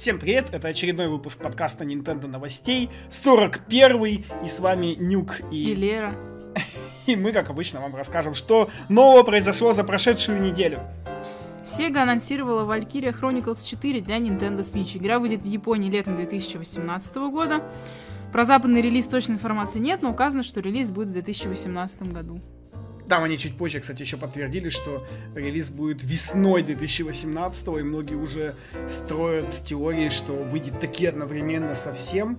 [0.00, 5.72] Всем привет, это очередной выпуск подкаста Nintendo новостей, 41-й, и с вами Нюк и...
[5.72, 6.14] И Лера.
[7.06, 10.80] И мы, как обычно, вам расскажем, что нового произошло за прошедшую неделю.
[11.62, 14.96] Sega анонсировала Valkyria Chronicles 4 для Nintendo Switch.
[14.96, 17.62] Игра выйдет в Японии летом 2018 года.
[18.32, 22.40] Про западный релиз точной информации нет, но указано, что релиз будет в 2018 году.
[23.10, 25.04] Там они чуть позже, кстати, еще подтвердили, что
[25.34, 28.54] релиз будет весной 2018 и многие уже
[28.88, 32.38] строят теории, что выйдет таки одновременно со всем.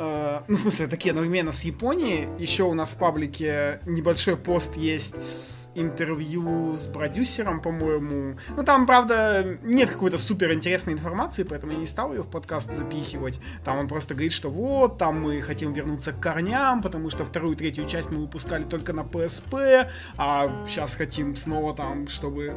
[0.00, 2.26] Э, ну, в смысле, такие одновременно с Японией.
[2.38, 8.38] Еще у нас в паблике небольшой пост есть с интервью с продюсером, по-моему.
[8.56, 12.72] Ну, там, правда, нет какой-то супер интересной информации, поэтому я не стал ее в подкаст
[12.72, 13.38] запихивать.
[13.62, 17.54] Там он просто говорит, что вот, там мы хотим вернуться к корням, потому что вторую
[17.54, 19.86] и третью часть мы выпускали только на PSP,
[20.16, 22.54] а сейчас хотим снова там, чтобы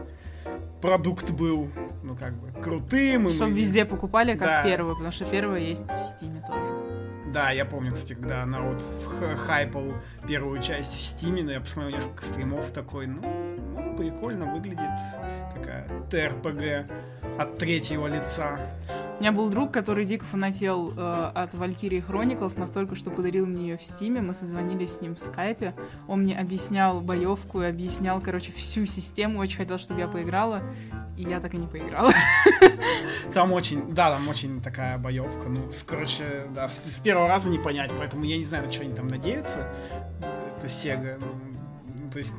[0.81, 1.69] продукт был,
[2.03, 3.27] ну, как бы, крутым.
[3.27, 3.57] Чтобы мы...
[3.57, 4.63] везде покупали, как да.
[4.63, 7.02] первый, потому что первый есть в Стиме тоже.
[7.33, 8.79] Да, я помню, кстати, когда народ
[9.47, 9.95] хайпал
[10.27, 13.21] первую часть в Стиме, но я посмотрел несколько стримов такой, ну,
[13.75, 14.79] ну прикольно выглядит.
[15.55, 16.91] Такая ТРПГ
[17.39, 18.59] от третьего лица.
[19.17, 23.69] У меня был друг, который дико фанател э, от Valkyrie Chronicles настолько, что подарил мне
[23.69, 24.21] ее в Стиме.
[24.21, 25.73] Мы созвонились с ним в скайпе.
[26.07, 29.39] Он мне объяснял боевку и объяснял, короче, всю систему.
[29.39, 30.61] Очень хотел, чтобы я поиграла.
[31.17, 32.11] И я так и не поиграла.
[33.33, 35.47] Там очень, да, там очень такая боевка.
[35.47, 38.81] Ну, короче, да, с, с первого раза не понять, поэтому я не знаю, на что
[38.81, 39.67] они там надеются.
[40.57, 41.17] Это Sega.
[41.19, 42.33] Ну, то есть,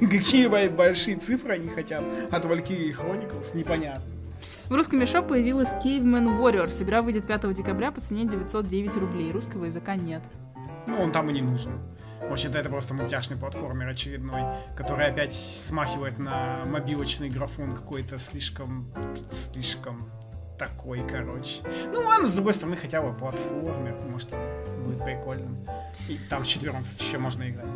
[0.00, 4.02] какие большие цифры они хотят от Valkyrie Chronicles, непонятно.
[4.68, 6.82] В русском мешок появилась Caveman Warriors.
[6.82, 9.30] Игра выйдет 5 декабря по цене 909 рублей.
[9.30, 10.22] Русского языка нет.
[10.86, 11.72] Ну, он там и не нужен.
[12.20, 14.42] В общем-то, это просто мультяшный платформер очередной,
[14.76, 18.86] который опять смахивает на мобилочный графон какой-то слишком...
[19.30, 20.08] слишком
[20.62, 21.62] такой, короче.
[21.92, 24.30] Ну ладно, с другой стороны, хотя бы платформер, может,
[24.84, 25.56] будет прикольным.
[26.08, 27.66] И там четвером, еще можно играть.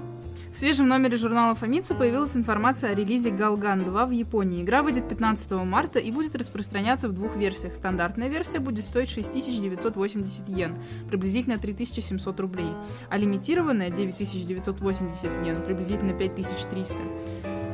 [0.53, 4.63] В свежем номере журнала Famitsu появилась информация о релизе Galgan 2 в Японии.
[4.63, 7.75] Игра выйдет 15 марта и будет распространяться в двух версиях.
[7.75, 10.79] Стандартная версия будет стоить 6980 йен,
[11.11, 12.71] приблизительно 3700 рублей,
[13.11, 17.66] а лимитированная 9980 йен, приблизительно 5300.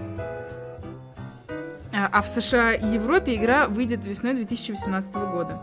[1.92, 5.60] А, в США и Европе игра выйдет весной 2018 года.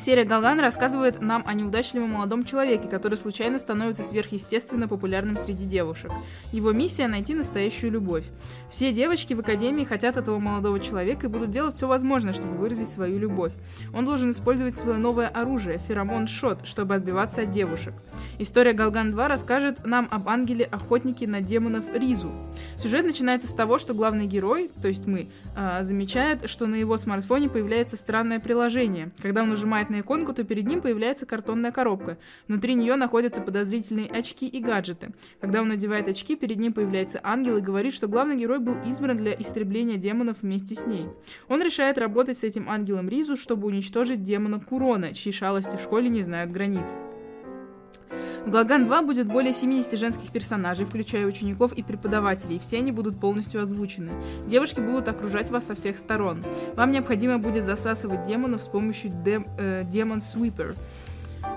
[0.00, 6.10] Серия Галган рассказывает нам о неудачливом молодом человеке, который случайно становится сверхъестественно популярным среди девушек.
[6.52, 8.24] Его миссия— найти настоящую любовь.
[8.70, 12.90] Все девочки в Академии хотят этого молодого человека и будут делать все возможное, чтобы выразить
[12.90, 13.52] свою любовь.
[13.92, 17.92] Он должен использовать свое новое оружие— феромон-шот, чтобы отбиваться от девушек.
[18.38, 22.32] История Галган 2 расскажет нам об ангеле-охотнике на демонов Ризу.
[22.78, 26.96] Сюжет начинается с того, что главный герой, то есть мы, э, замечает, что на его
[26.96, 29.10] смартфоне появляется странное приложение.
[29.20, 32.16] Когда он нажимает на иконку, то перед ним появляется картонная коробка.
[32.48, 35.12] Внутри нее находятся подозрительные очки и гаджеты.
[35.40, 39.16] Когда он надевает очки, перед ним появляется ангел и говорит, что главный герой был избран
[39.16, 41.06] для истребления демонов вместе с ней.
[41.48, 46.08] Он решает работать с этим ангелом Ризу, чтобы уничтожить демона Курона, чьи шалости в школе
[46.08, 46.96] не знают границ.
[48.46, 52.58] В Глаган 2 будет более 70 женских персонажей, включая учеников и преподавателей.
[52.58, 54.12] Все они будут полностью озвучены.
[54.46, 56.42] Девушки будут окружать вас со всех сторон.
[56.74, 60.74] Вам необходимо будет засасывать демонов с помощью дем, э, Demon Sweeper.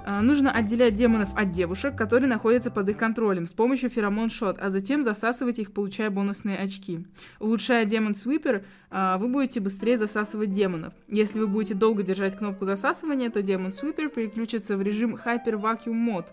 [0.06, 4.70] А, нужно отделять демонов от девушек, которые находятся под их контролем, с помощью феромон-шот, а
[4.70, 7.06] затем засасывать их, получая бонусные очки.
[7.40, 10.94] Улучшая демон Sweeper, а, вы будете быстрее засасывать демонов.
[11.08, 16.06] Если вы будете долго держать кнопку засасывания, то демон Sweeper переключится в режим Hyper Vacuum
[16.06, 16.28] Mode.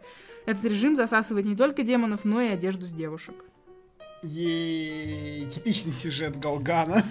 [0.46, 3.44] Этот режим засасывает не только демонов, но и одежду с девушек.
[4.22, 7.04] Ей, типичный сюжет Галгана.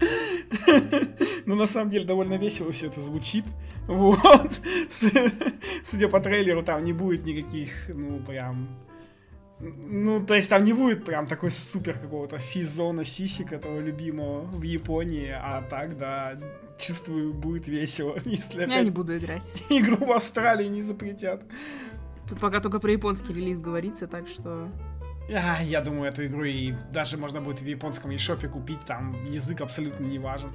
[1.48, 3.44] Ну, на самом деле, довольно весело все это звучит.
[3.86, 4.50] Вот.
[5.82, 8.68] Судя по трейлеру, там не будет никаких, ну, прям...
[9.58, 14.62] Ну, то есть там не будет прям такой супер какого-то физона сисик этого любимого в
[14.62, 16.36] Японии, а так, да,
[16.78, 19.54] чувствую, будет весело, если Я не буду играть.
[19.70, 21.40] Игру в Австралии не запретят.
[22.28, 24.68] Тут пока только про японский релиз говорится, так что...
[25.32, 29.62] А, я думаю, эту игру и даже можно будет в японском eShop купить, там язык
[29.62, 30.50] абсолютно не важен.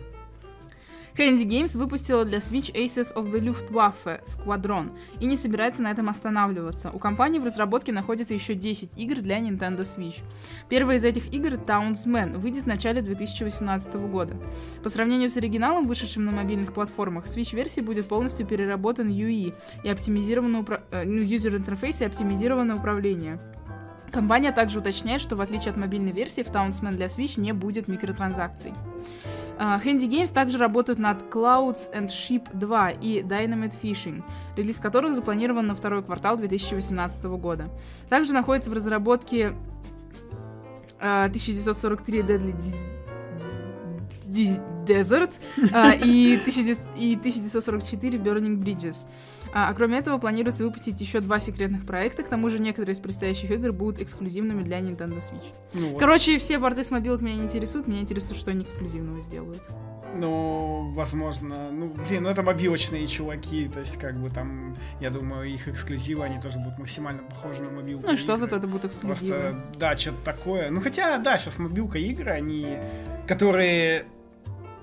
[1.16, 6.10] Handy Games выпустила для Switch Aces of the Luftwaffe Squadron и не собирается на этом
[6.10, 6.90] останавливаться.
[6.92, 10.24] У компании в разработке находится еще 10 игр для Nintendo Switch.
[10.70, 14.36] Первая из этих игр, Townsman, выйдет в начале 2018 года.
[14.82, 20.62] По сравнению с оригиналом, вышедшим на мобильных платформах, Switch-версии будет полностью переработан UI и оптимизировано
[20.62, 20.84] упра...
[20.90, 23.40] э, ну, юзер-интерфейс и оптимизированное управление.
[24.12, 27.88] Компания также уточняет, что в отличие от мобильной версии, в Townsman для Switch не будет
[27.88, 28.74] микротранзакций.
[29.58, 34.24] А, Handy Games также работают над Clouds and Ship 2 и Dynamite Fishing,
[34.56, 37.70] релиз которых запланирован на второй квартал 2018 года.
[38.10, 39.54] Также находится в разработке
[41.00, 42.56] 1943 Deadly
[44.86, 45.32] Desert
[46.04, 49.08] и 1944 Burning Bridges.
[49.54, 52.24] А, а кроме этого, планируется выпустить еще два секретных проекта.
[52.24, 55.54] К тому же некоторые из предстоящих игр будут эксклюзивными для Nintendo Switch.
[55.74, 56.00] Ну, вот.
[56.00, 57.88] Короче, все порты с мобилок меня не интересуют.
[57.88, 59.62] Меня интересует, что они эксклюзивного сделают.
[60.16, 65.50] Ну, возможно, ну, блин, ну это мобилочные чуваки, то есть, как бы там, я думаю,
[65.50, 68.06] их эксклюзивы, они тоже будут максимально похожи на мобилку.
[68.06, 69.34] Ну и что зато это будет эксклюзивы?
[69.34, 70.70] Просто, да, что-то такое.
[70.70, 72.78] Ну, хотя, да, сейчас мобилка игры, они,
[73.28, 74.06] которые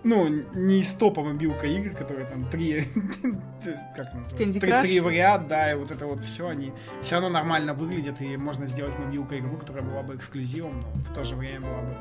[0.03, 2.85] ну, не из топа мобилка игр, которые там три,
[3.97, 7.29] как называется, три, три в ряд, да, и вот это вот все, они все равно
[7.29, 11.37] нормально выглядят, и можно сделать мобилку игру, которая была бы эксклюзивом, но в то же
[11.37, 11.97] время была бы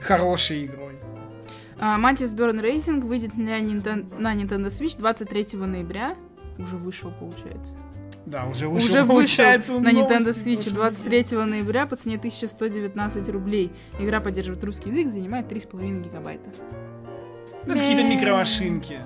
[0.00, 0.94] хорошей игрой.
[1.78, 6.16] Mantis Burn Racing выйдет на Nintendo, на Nintendo Switch 23 ноября.
[6.58, 7.76] Уже вышел, получается.
[8.26, 13.70] Да, уже вышел, уже получается, вышел на Nintendo Switch 23 ноября по цене 1119 рублей.
[13.98, 16.50] Игра поддерживает русский язык, занимает 3,5 гигабайта.
[17.66, 19.02] Ну, какие-то микромашинки.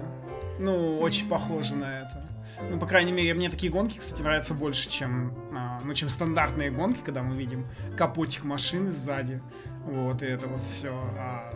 [0.58, 2.28] Ну, очень похоже на это.
[2.70, 6.70] Ну, по крайней мере, мне такие гонки, кстати, нравятся больше, чем, а, ну, чем стандартные
[6.70, 7.66] гонки, когда мы видим
[7.96, 9.40] капотик машины сзади.
[9.84, 10.92] Вот, и это вот все.
[11.16, 11.52] А...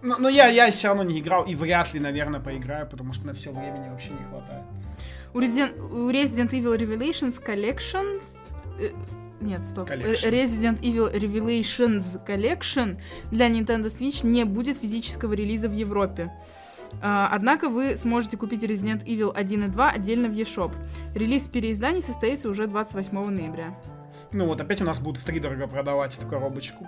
[0.00, 3.26] Но, но я, я все равно не играл и вряд ли, наверное, поиграю, потому что
[3.26, 4.64] на все времени вообще не хватает.
[5.34, 8.90] У Resident, у Resident Evil Revelations Collections э,
[9.40, 9.88] нет, стоп.
[9.88, 10.30] Collection.
[10.30, 13.00] Resident Evil Revelations Collection
[13.30, 16.32] для Nintendo Switch не будет физического релиза в Европе.
[17.02, 20.72] Uh, однако вы сможете купить Resident Evil 1 и 2 отдельно в eShop.
[21.14, 23.74] Релиз переизданий состоится уже 28 ноября.
[24.32, 26.86] Ну вот опять у нас будут в три дорого продавать эту коробочку.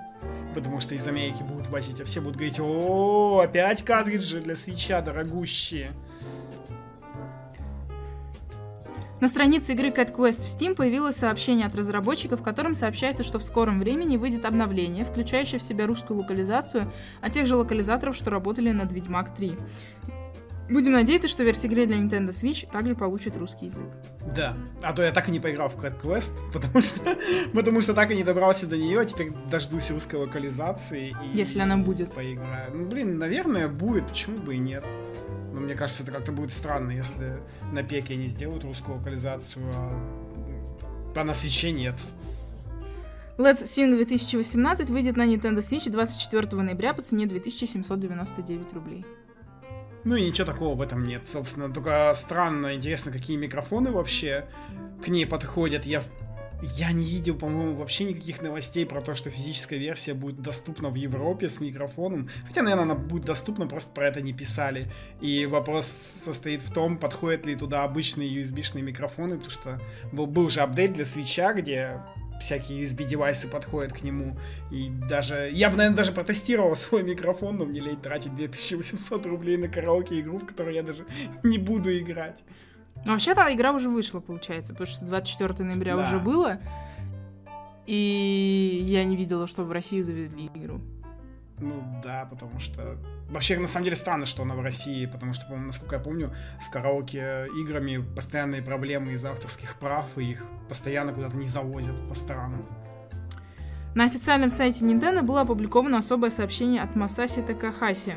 [0.55, 5.00] Потому что из Америки будут возить, а все будут говорить, о, опять картриджи для свеча
[5.00, 5.93] дорогущие.
[9.20, 13.38] На странице игры Cat Quest в Steam появилось сообщение от разработчиков, в котором сообщается, что
[13.38, 16.90] в скором времени выйдет обновление, включающее в себя русскую локализацию,
[17.20, 19.52] а тех же локализаторов, что работали над Ведьмак 3.
[20.70, 23.88] Будем надеяться, что версия игры для Nintendo Switch также получит русский язык.
[24.34, 27.19] Да, а то я так и не поиграл в Cat Quest, потому что,
[27.52, 31.14] потому что так и не добрался до нее, а теперь дождусь русской локализации.
[31.34, 32.12] И Если она будет.
[32.12, 32.70] Поиграю.
[32.75, 34.84] Ну, блин, наверное, будет, почему бы и нет.
[35.52, 37.41] Но мне кажется, это как-то будет странно, если
[37.73, 40.00] на пеке они сделают русскую локализацию, а,
[41.14, 41.97] а на свече нет.
[43.37, 49.06] Let's Sing 2018 выйдет на Nintendo Switch 24 ноября по цене 2799 рублей.
[50.05, 51.73] Ну и ничего такого в этом нет, собственно.
[51.73, 54.47] Только странно, интересно, какие микрофоны вообще
[55.02, 55.85] к ней подходят.
[55.85, 56.02] Я
[56.62, 60.94] я не видел, по-моему, вообще никаких новостей про то, что физическая версия будет доступна в
[60.94, 62.28] Европе с микрофоном.
[62.46, 64.90] Хотя, наверное, она будет доступна, просто про это не писали.
[65.20, 69.80] И вопрос состоит в том, подходят ли туда обычные USB-шные микрофоны, потому что
[70.12, 72.00] был, был же апдейт для свеча, где
[72.40, 74.36] всякие USB-девайсы подходят к нему.
[74.70, 75.50] И даже...
[75.52, 80.38] Я бы, наверное, даже протестировал свой микрофон, но мне лень тратить 2800 рублей на караоке-игру,
[80.38, 81.04] в которую я даже
[81.42, 82.42] не буду играть.
[83.06, 86.02] Вообще-то игра уже вышла, получается, потому что 24 ноября да.
[86.02, 86.58] уже было.
[87.87, 90.81] И я не видела, что в Россию завезли игру.
[91.58, 92.97] Ну да, потому что...
[93.29, 96.69] Вообще, на самом деле, странно, что она в России, потому что, насколько я помню, с
[96.69, 102.66] караоке играми постоянные проблемы из авторских прав, и их постоянно куда-то не завозят по странам.
[103.95, 108.14] На официальном сайте Nintendo было опубликовано особое сообщение от Масаси Такахаси,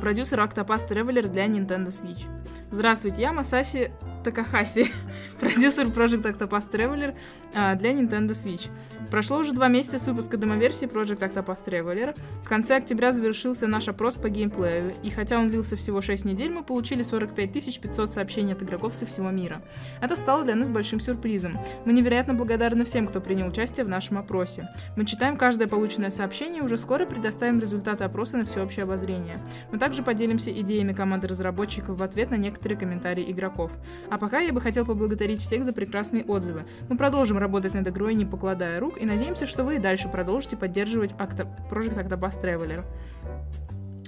[0.00, 2.26] продюсер Octopath Traveler для Nintendo Switch.
[2.70, 3.90] Здравствуйте, я Масаси
[4.26, 4.90] Такахаси,
[5.40, 7.14] продюсер Project Octopath Traveler
[7.54, 8.68] а, для Nintendo Switch.
[9.08, 12.18] Прошло уже два месяца с выпуска демоверсии Project Octopath Traveler.
[12.42, 16.50] В конце октября завершился наш опрос по геймплею, и хотя он длился всего 6 недель,
[16.50, 19.62] мы получили 45 500 сообщений от игроков со всего мира.
[20.00, 21.56] Это стало для нас большим сюрпризом.
[21.84, 24.68] Мы невероятно благодарны всем, кто принял участие в нашем опросе.
[24.96, 29.38] Мы читаем каждое полученное сообщение и уже скоро предоставим результаты опроса на всеобщее обозрение.
[29.70, 33.70] Мы также поделимся идеями команды разработчиков в ответ на некоторые комментарии игроков.
[34.10, 36.64] А пока я бы хотел поблагодарить всех за прекрасные отзывы.
[36.88, 40.56] Мы продолжим работать над игрой, не покладая рук, и надеемся, что вы и дальше продолжите
[40.56, 42.84] поддерживать Octo- Project Octopath Traveler.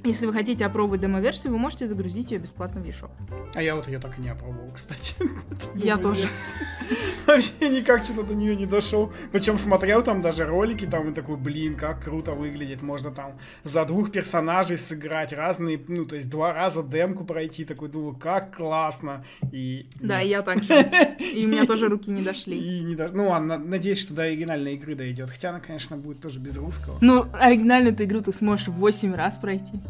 [0.05, 3.11] Если вы хотите опробовать демо-версию, вы можете загрузить ее бесплатно в eShop.
[3.55, 5.15] А я вот ее так и не опробовал, кстати.
[5.75, 6.29] Я тоже.
[7.27, 9.13] Вообще никак что-то до нее не дошел.
[9.33, 12.83] Причем смотрел там даже ролики, там и такой, блин, как круто выглядит.
[12.83, 17.65] Можно там за двух персонажей сыграть, разные, ну, то есть два раза демку пройти.
[17.65, 19.25] Такой, думаю, как классно.
[19.53, 20.75] И да, я так же.
[21.35, 22.57] И у меня тоже руки не дошли.
[22.57, 23.09] И не до...
[23.09, 25.31] Ну, ладно, надеюсь, что до оригинальной игры дойдет.
[25.31, 26.97] Хотя она, конечно, будет тоже без русского.
[27.01, 29.81] Ну, оригинальную эту игру ты сможешь 8 раз пройти.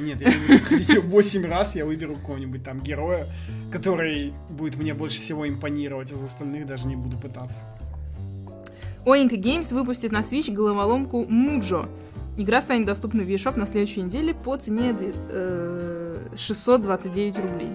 [0.00, 3.26] Нет, я выберу 8 раз, я выберу какого-нибудь там героя,
[3.72, 7.64] который будет мне больше всего импонировать, а за остальных даже не буду пытаться.
[9.04, 11.86] Oink Games выпустит на Switch головоломку Mujo.
[12.36, 17.68] Игра станет доступна в eShop на следующей неделе по цене э, 629 рублей.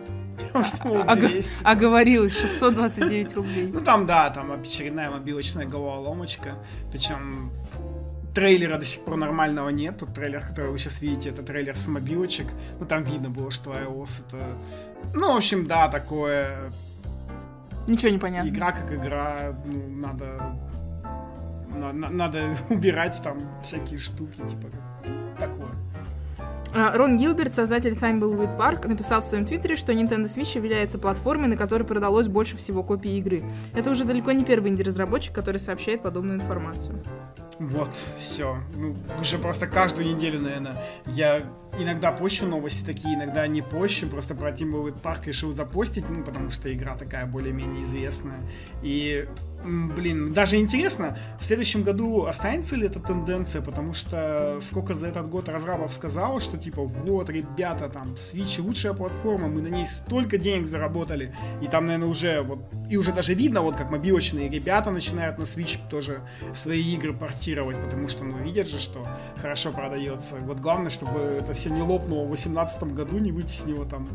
[0.63, 1.27] Что, Ага.
[1.27, 1.51] 200?
[1.63, 3.69] Оговорилась, 629 рублей.
[3.71, 6.55] Ну там, да, там очередная мобилочная головоломочка.
[6.91, 7.51] Причем
[8.33, 9.97] трейлера до сих пор нормального нет.
[9.97, 12.47] Тот трейлер, который вы сейчас видите, это трейлер с мобилочек.
[12.79, 14.37] Ну там видно было, что iOS это...
[15.13, 16.71] Ну, в общем, да, такое...
[17.87, 18.49] Ничего не понятно.
[18.49, 20.57] Игра как игра, ну, надо...
[21.75, 24.67] на- на- Надо убирать там всякие штуки, типа,
[25.39, 25.69] такое.
[26.71, 31.47] А, Рон Гилберт, создатель Thimbleweed Park, написал в своем твиттере, что Nintendo Switch является платформой,
[31.47, 33.41] на которой продалось больше всего копий игры.
[33.73, 37.01] Это уже далеко не первый инди-разработчик, который сообщает подобную информацию.
[37.59, 38.57] Вот, все.
[38.75, 41.43] Ну, уже просто каждую неделю, наверное, я
[41.77, 46.51] иногда пощу новости такие, иногда не пощу, просто про Timberwolf Park решил запостить, ну, потому
[46.51, 48.39] что игра такая более-менее известная.
[48.81, 49.27] И,
[49.63, 55.29] блин, даже интересно, в следующем году останется ли эта тенденция, потому что сколько за этот
[55.29, 60.37] год разрабов сказало, что типа, вот, ребята, там, Switch лучшая платформа, мы на ней столько
[60.37, 64.91] денег заработали, и там, наверное, уже вот, и уже даже видно, вот, как мобилочные ребята
[64.91, 66.21] начинают на Switch тоже
[66.55, 69.05] свои игры портировать, потому что, ну, видят же, что
[69.41, 70.35] хорошо продается.
[70.37, 74.07] Вот главное, чтобы это все не лопнуло в 2018 году, не вытеснило там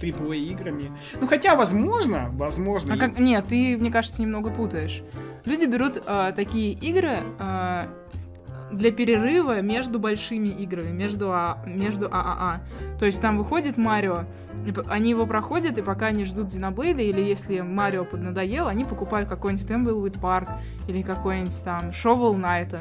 [0.00, 0.90] AAA играми.
[1.20, 2.94] Ну, хотя, возможно, возможно.
[2.94, 3.18] А как...
[3.18, 5.02] Нет, ты, мне кажется, немного путаешь.
[5.44, 7.88] Люди берут а, такие игры а,
[8.72, 12.60] для перерыва между большими играми, между, а, между ААА.
[12.98, 14.24] То есть там выходит Марио,
[14.88, 19.66] они его проходят, и пока они ждут Xenoblade, или если Марио поднадоел, они покупают какой-нибудь
[19.66, 20.48] Thimbleweed Park
[20.88, 22.80] или какой-нибудь там Shovel Knight,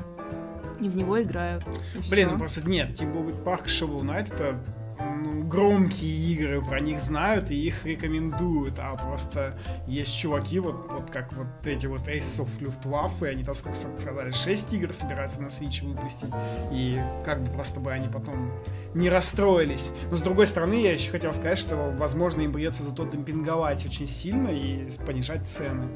[0.80, 1.64] и в него играют.
[1.96, 4.60] и Блин, ну просто нет, Timberwolf Park Shovel Knight это
[5.00, 11.10] ну, громкие игры, про них знают и их рекомендуют, а просто есть чуваки, вот, вот
[11.10, 15.48] как вот эти вот Ace of Luftwaffe, они там, сколько сказали, 6 игр собираются на
[15.48, 16.30] Switch выпустить,
[16.72, 18.52] и как бы просто бы они потом
[18.94, 19.92] не расстроились.
[20.10, 24.08] Но с другой стороны, я еще хотел сказать, что, возможно, им придется зато демпинговать очень
[24.08, 25.88] сильно и понижать цены.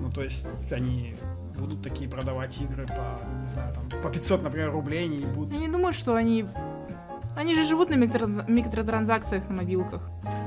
[0.00, 1.16] Ну, то есть, они
[1.58, 5.60] будут такие продавать игры по, не знаю, там, по 500, например, рублей, они будут Я
[5.60, 6.46] не думаю, что они...
[7.36, 10.00] Они же живут на микротранз- микротранзакциях на мобилках.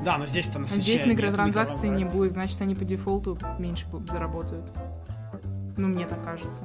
[0.04, 3.86] Да, но здесь-то на А свече здесь микротранзакций не будет, значит, они по дефолту меньше
[4.10, 4.66] заработают.
[5.76, 6.64] Ну, мне так кажется.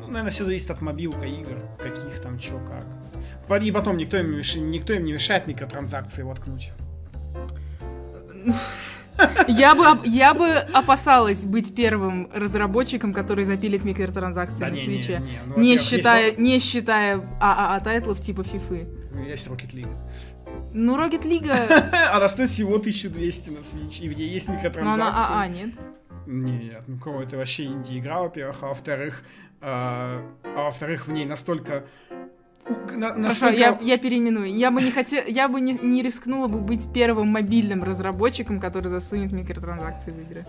[0.00, 3.62] Ну, наверное, все зависит от мобилка игр, каких там, чё, как.
[3.62, 6.70] И потом никто им, не меш- никто им не мешает микротранзакции воткнуть.
[9.48, 14.84] Я бы, я бы опасалась быть первым разработчиком, который запилит микротранзакции Да на не, не,
[14.98, 15.20] свече.
[15.20, 18.86] не, ну, Не считая, есть не считая ААА тайтлов типа Фифы.
[19.16, 19.94] Ро- Есть Rocket League.
[20.72, 21.50] Ну, Rocket League,
[22.14, 25.02] Она стоит всего 1200 на Switch, и в ней есть но микротранзакции.
[25.32, 25.70] она АА, нет?
[26.26, 29.22] Нет, ну кого это вообще инди-игра, во-первых, а во-вторых,
[29.60, 31.84] а, а во-вторых, в ней настолько...
[32.68, 34.52] на- Хорошо, настолько- я, я переименую.
[34.52, 38.88] Я бы не хотела, я бы не, не рискнула бы быть первым мобильным разработчиком, который
[38.88, 40.44] засунет микротранзакции в игры.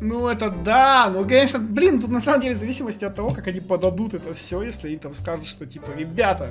[0.00, 3.46] Ну, это да, ну, конечно, блин, тут на самом деле в зависимости от того, как
[3.48, 6.50] они подадут это все, если они там скажут, что, типа, ребята,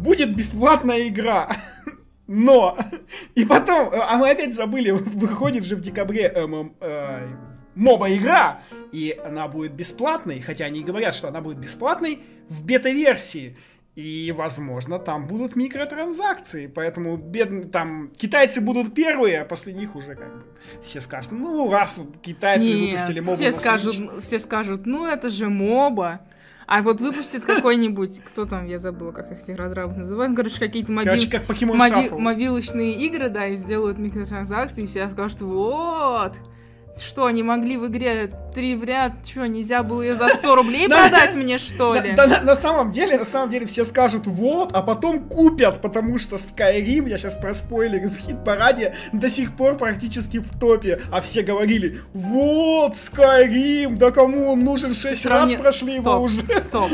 [0.00, 1.56] будет бесплатная игра,
[2.26, 2.76] но,
[3.34, 7.28] и потом, а мы опять забыли, выходит же в декабре ММ, э,
[7.74, 13.56] моба-игра, и она будет бесплатной, хотя они говорят, что она будет бесплатной в бета-версии.
[13.96, 17.72] И, возможно, там будут микротранзакции, поэтому бед...
[17.72, 20.44] там китайцы будут первые, а после них уже как бы
[20.80, 24.20] все скажут, ну, раз китайцы Нет, выпустили мобу все скажут, Switch».
[24.22, 26.20] все скажут, ну это же моба.
[26.72, 30.92] А вот выпустит какой-нибудь, кто там, я забыла, как их этих разрабов называют, короче, какие-то
[30.92, 31.46] мобиль- Короче, как
[31.76, 36.34] моби- мобилочные игры, да, и сделают микротранзакции, и все скажут, вот,
[36.98, 40.86] что, они могли в игре три в ряд, что, нельзя было ее за 100 рублей
[40.88, 41.08] Да.
[41.08, 42.12] продать мне, что ли?
[42.12, 47.08] На, самом деле, на самом деле все скажут вот, а потом купят, потому что Skyrim,
[47.08, 52.00] я сейчас про спойлеры в хит-параде, до сих пор практически в топе, а все говорили,
[52.12, 56.44] вот, Skyrim, да кому он нужен, шесть раз прошли его уже.
[56.46, 56.90] Стоп.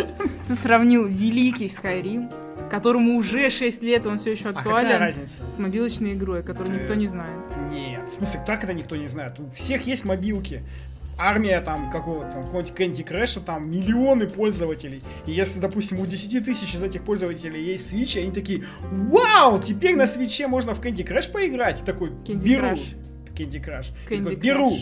[0.46, 2.30] Ты сравнил великий Skyrim,
[2.66, 5.42] которому уже 6 лет, он все еще А какая актуален, разница?
[5.50, 7.40] с мобилочной игрой, которую никто Э, не знает.
[7.70, 9.38] Нет, в смысле, так это никто не знает.
[9.40, 10.62] У всех есть мобилки.
[11.18, 15.02] Армия там какого-то, там, какого-нибудь Candy Crush а, там миллионы пользователей.
[15.24, 19.96] И если, допустим, у 10 тысяч из этих пользователей есть Switch, они такие, вау, теперь
[19.96, 21.80] на Switch е можно в Candy Crush поиграть.
[21.80, 22.76] И такой, Candy беру.
[23.34, 23.92] Candy Crush.
[24.10, 24.76] Беру.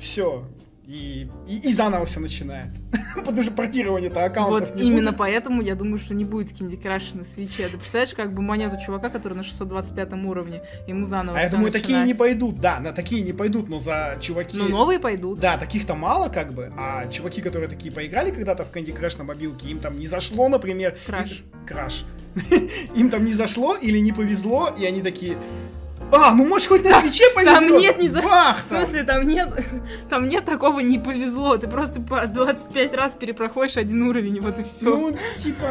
[0.00, 0.44] Все.
[0.86, 2.68] И, и, и заново все начинает.
[3.16, 5.18] Потому что портирование-то аккаунтов Вот не именно будет.
[5.18, 7.66] поэтому я думаю, что не будет Candy Crush на свече.
[7.68, 11.72] Ты представляешь, как бы монету чувака, который на 625 уровне, ему заново А я думаю,
[11.72, 12.18] такие не начинать.
[12.18, 12.60] пойдут.
[12.60, 14.56] Да, на такие не пойдут, но за чуваки...
[14.56, 15.40] Ну, новые пойдут.
[15.40, 19.24] Да, таких-то мало, как бы, а чуваки, которые такие поиграли когда-то в Candy Crush на
[19.24, 20.96] мобилке, им там не зашло, например...
[21.04, 21.30] Краш.
[21.32, 22.04] и- Краш.
[22.94, 25.36] Им там не зашло или не повезло, и они такие...
[26.12, 27.54] А, ну может хоть на свече повезет?
[27.54, 28.22] Там нет не за...
[28.22, 29.48] Бах, В смысле, там нет,
[30.08, 31.56] там нет такого не повезло.
[31.56, 34.86] Ты просто по 25 раз перепроходишь один уровень, и вот и все.
[34.86, 35.66] Ну, типа...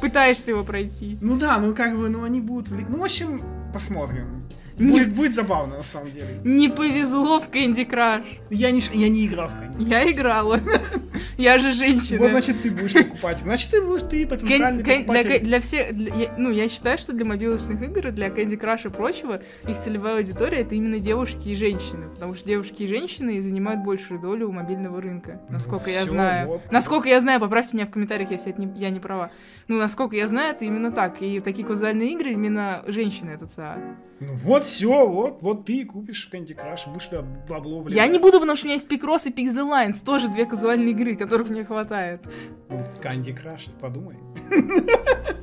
[0.00, 1.18] Пытаешься его пройти.
[1.20, 2.68] Ну да, ну как бы, ну они будут...
[2.88, 4.46] Ну, в общем, посмотрим.
[4.78, 6.40] Не- Будет, будет забавно, на самом деле.
[6.44, 8.26] Не повезло в Candy Crush.
[8.50, 10.60] Я не, я не играл в Candy Я играла.
[11.38, 12.18] Я же женщина.
[12.20, 13.38] Вот, значит, ты будешь покупать.
[13.42, 15.44] Значит, ты будешь, ты потенциальный покупатель.
[15.44, 15.88] для всех,
[16.36, 20.58] ну, я считаю, что для мобилочных игр, для Candy Crush и прочего, их целевая аудитория
[20.58, 25.40] это именно девушки и женщины, потому что девушки и женщины занимают большую долю мобильного рынка,
[25.48, 26.60] насколько я знаю.
[26.70, 29.30] Насколько я знаю, поправьте меня в комментариях, если я не права.
[29.68, 31.20] Ну, насколько я знаю, это именно так.
[31.20, 33.78] И такие казуальные игры именно женщины это ЦА.
[34.18, 37.94] Ну вот, все, вот, вот ты и купишь Candy Crush, будешь туда бабло вливать.
[37.94, 40.92] Я не буду, потому что у меня есть Picross и Pixel Lines, тоже две казуальные
[40.92, 42.22] игры, которых мне хватает.
[42.70, 44.16] Ну, Candy Crush, ты подумай.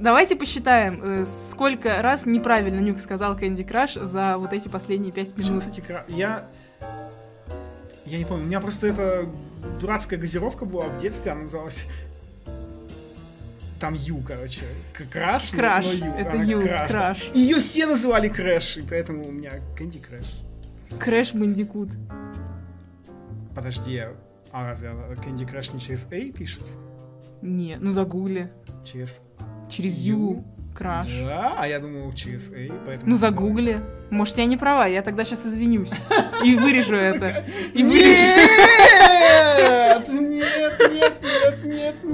[0.00, 5.36] Давайте посчитаем, э, сколько раз неправильно Нюк сказал Candy Crush за вот эти последние пять
[5.38, 5.62] минут.
[6.08, 6.48] я...
[8.04, 9.28] Я не помню, у меня просто эта
[9.80, 11.86] дурацкая газировка была в детстве, она называлась...
[13.80, 14.62] Там Ю, короче.
[15.12, 15.84] Crush, но- Crush.
[15.86, 16.12] но Ю.
[16.14, 16.94] Это Ю, Crush, да.
[17.14, 17.30] Crush.
[17.34, 20.98] Ее все называли Crash, и поэтому у меня Candy Crush.
[20.98, 21.90] Crash Bandicoot.
[23.54, 24.02] Подожди,
[24.52, 26.72] а разве Candy Crush не через A пишется?
[27.42, 28.50] Не, ну загугли.
[28.84, 29.20] Через...
[29.70, 30.44] Через Ю.
[30.74, 31.10] Краш.
[31.26, 33.10] Да, а я думал через A, поэтому...
[33.10, 33.80] Ну загугли.
[34.10, 35.90] Может, я не права, я тогда сейчас извинюсь.
[36.44, 37.44] И вырежу это.
[37.74, 38.06] И вырежу.
[39.58, 42.04] Нет, нет, нет, нет, нет!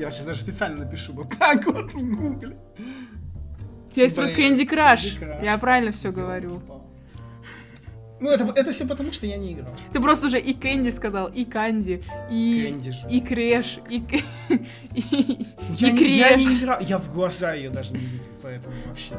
[0.00, 2.56] Я сейчас даже специально напишу вот так вот в гугле.
[3.90, 5.18] Теперь про Блин, Candy Crush.
[5.18, 5.44] Candy Crush.
[5.44, 6.62] Я правильно все говорю.
[8.18, 9.68] Ну, это, это все потому, что я не играл.
[9.92, 12.66] Ты просто уже и Candy сказал, и Канди, и...
[12.66, 13.08] Candy же.
[13.10, 14.02] И Crash, и...
[14.94, 15.46] И,
[15.76, 16.60] Я, и не, я не Crash.
[16.62, 19.14] играл, я в глаза ее даже не видел, поэтому вообще.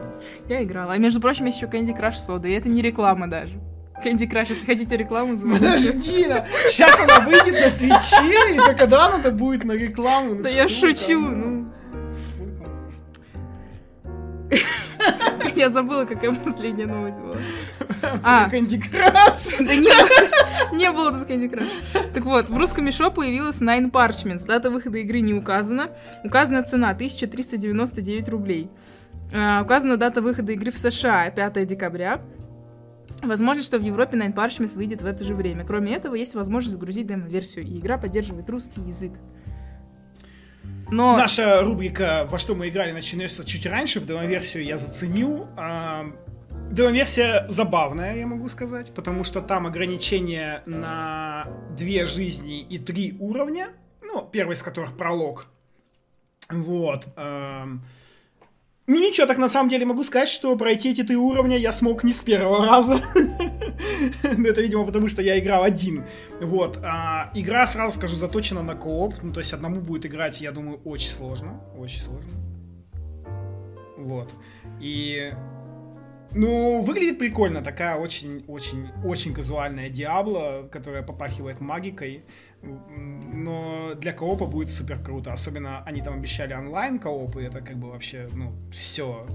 [0.47, 0.93] Я играла.
[0.93, 3.59] А между прочим, есть еще Candy Crush Soda, и это не реклама даже.
[4.03, 5.65] Candy Crush, если хотите рекламу, звоните.
[5.65, 10.35] Подожди, на- сейчас она выйдет на Switch е, и только да, надо будет на рекламу.
[10.35, 11.67] Ну Да я шучу, ну.
[15.55, 17.37] Я забыла, какая последняя новость была.
[18.23, 19.57] А, Candy Crush.
[19.65, 19.89] да не
[20.77, 22.11] не было тут Candy Crush.
[22.13, 24.45] Так вот, в русском мешо появилась Nine Parchments.
[24.45, 25.89] Дата выхода игры не указана.
[26.23, 28.69] Указана цена 1399 рублей.
[29.33, 32.21] А, указана дата выхода игры в США 5 декабря.
[33.23, 35.63] Возможно, что в Европе Nine Parchments выйдет в это же время.
[35.65, 39.13] Кроме этого, есть возможность загрузить демо-версию, и игра поддерживает русский язык.
[40.89, 41.15] Но...
[41.15, 45.47] Наша рубрика «Во что мы играли» начнется чуть раньше, демо-версию я заценил.
[46.71, 53.69] Демо-версия забавная, я могу сказать, потому что там ограничение на две жизни и три уровня,
[54.01, 55.47] ну, первый из которых пролог.
[56.49, 57.07] Вот.
[58.87, 62.03] Ну ничего, так на самом деле могу сказать, что пройти эти три уровня я смог
[62.03, 62.99] не с первого раза.
[64.23, 66.03] Это, видимо, потому что я играл один.
[66.41, 66.79] Вот.
[66.83, 69.13] а, игра, сразу скажу, заточена на кооп.
[69.21, 71.61] Ну, то есть одному будет играть, я думаю, очень сложно.
[71.77, 72.31] Очень сложно.
[73.97, 74.31] Вот.
[74.79, 75.31] И...
[76.33, 77.61] Ну, выглядит прикольно.
[77.61, 82.23] Такая очень-очень-очень казуальная Диабло, которая попахивает магикой.
[82.63, 85.33] Но для коопа будет супер круто.
[85.33, 89.25] Особенно они там обещали онлайн кооп, и это как бы вообще, ну, все...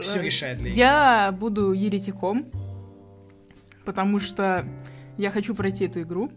[0.00, 0.78] Все решает для игры.
[0.78, 2.46] Я буду еретиком,
[3.84, 4.64] потому что
[5.16, 6.30] я хочу пройти эту игру.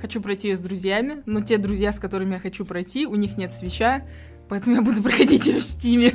[0.00, 3.36] Хочу пройти ее с друзьями, но те друзья, с которыми я хочу пройти, у них
[3.36, 4.06] нет Switch а,
[4.48, 6.12] поэтому я буду проходить ее в Steam е.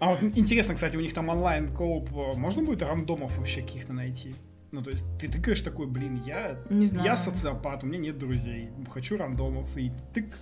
[0.00, 3.92] А вот интересно, кстати, у них там онлайн co-op, э, можно будет рандомов вообще каких-то
[3.92, 4.34] найти?
[4.74, 7.04] Ну, то есть, ты тыкаешь такой, блин, я, Не знаю.
[7.04, 10.34] я социопат, у меня нет друзей, хочу рандомов, и тык.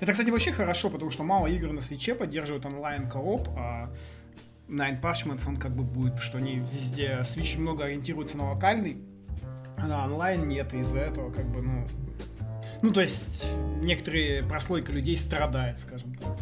[0.00, 3.92] Это, кстати, вообще хорошо, потому что мало игр на свече поддерживают онлайн кооп, а
[4.66, 8.96] Nine Parchments, он как бы будет, что они везде, Switch много ориентируется на локальный,
[9.76, 11.86] а на онлайн нет, и из-за этого как бы, ну...
[12.80, 13.46] Ну, то есть,
[13.82, 16.38] некоторые прослойка людей страдает, скажем так.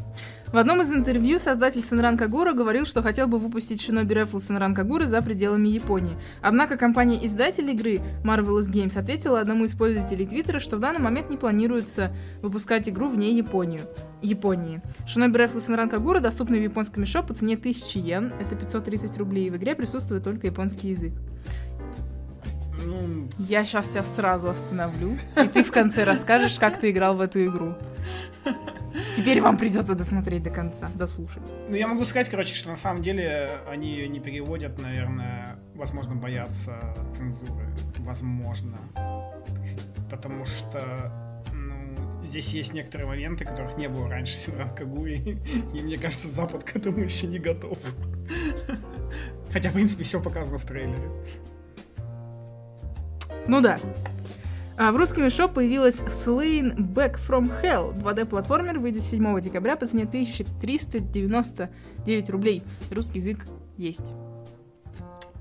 [0.52, 4.74] В одном из интервью создатель Сенран Кагура говорил, что хотел бы выпустить Shinobi Raffle Сенран
[4.74, 6.16] Кагура за пределами Японии.
[6.40, 11.36] Однако компания-издатель игры Marvelous Games ответила одному из пользователей Твиттера, что в данный момент не
[11.36, 13.82] планируется выпускать игру вне Японию.
[14.22, 14.80] Японии.
[15.06, 19.50] Shinobi Raffle Сенран Кагура доступна в японском мешок по цене 1000 йен, это 530 рублей,
[19.50, 21.12] в игре присутствует только японский язык.
[22.86, 27.20] Ну, Я сейчас тебя сразу остановлю, и ты в конце расскажешь, как ты играл в
[27.20, 27.74] эту игру.
[29.14, 31.42] Теперь вам придется досмотреть до конца, дослушать.
[31.68, 36.94] ну, я могу сказать, короче, что на самом деле они не переводят, наверное, возможно, боятся
[37.12, 37.66] цензуры.
[37.98, 38.78] Возможно.
[40.10, 41.12] Потому что
[41.52, 45.38] ну, здесь есть некоторые моменты, которых не было раньше в Синран Кагуи,
[45.74, 47.78] и мне кажется, Запад к этому еще не готов.
[49.52, 51.10] Хотя, в принципе, все показано в трейлере.
[53.46, 53.78] Ну да.
[54.78, 57.92] А в русском мешок появилась Slain Back from Hell.
[58.00, 62.62] 2D-платформер выйдет 7 декабря по цене 1399 рублей.
[62.92, 63.44] Русский язык
[63.76, 64.14] есть.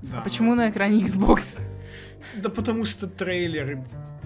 [0.02, 0.18] Да.
[0.18, 1.60] А почему на экране Xbox?
[2.34, 3.84] Да потому что трейлер,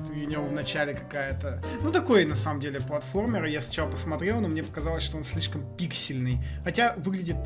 [0.08, 1.62] у него в начале какая-то...
[1.82, 3.44] Ну, такой, на самом деле, платформер.
[3.44, 6.38] Я сначала посмотрел, но мне показалось, что он слишком пиксельный.
[6.64, 7.36] Хотя выглядит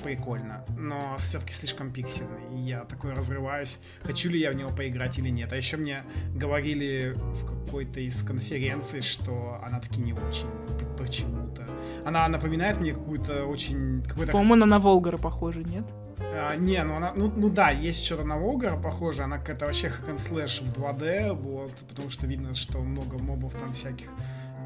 [0.00, 2.54] прикольно, но все-таки слишком пиксельный.
[2.54, 5.52] И я такой разрываюсь, хочу ли я в него поиграть или нет.
[5.52, 6.02] А еще мне
[6.34, 10.48] говорили в какой-то из конференций, что она таки не очень
[10.98, 11.66] почему-то.
[12.04, 14.02] Она напоминает мне какую-то очень...
[14.02, 15.84] Какой-то По-моему, она на Волгара похожа, нет?
[16.32, 19.88] а, не, ну она, ну, ну да, есть что-то на Волгара похоже, она какая-то вообще
[19.88, 24.08] hack and slash в 2D, вот, потому что видно, что много мобов там всяких,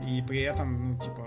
[0.06, 1.26] и при этом, ну, типа,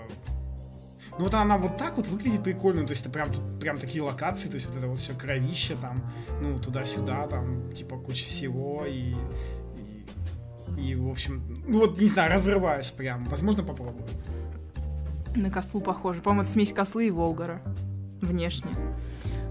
[1.18, 4.02] ну вот она вот так вот выглядит прикольно, то есть это прям тут прям такие
[4.02, 6.02] локации, то есть вот это вот все кровище там,
[6.40, 9.14] ну, туда-сюда, там, типа, куча всего, и,
[10.76, 14.06] и, и, в общем, ну вот, не знаю, разрываюсь прям, возможно, попробую.
[15.34, 16.20] На кослу похоже.
[16.20, 17.60] По-моему, это смесь кослы и Волгара.
[18.20, 18.70] Внешне.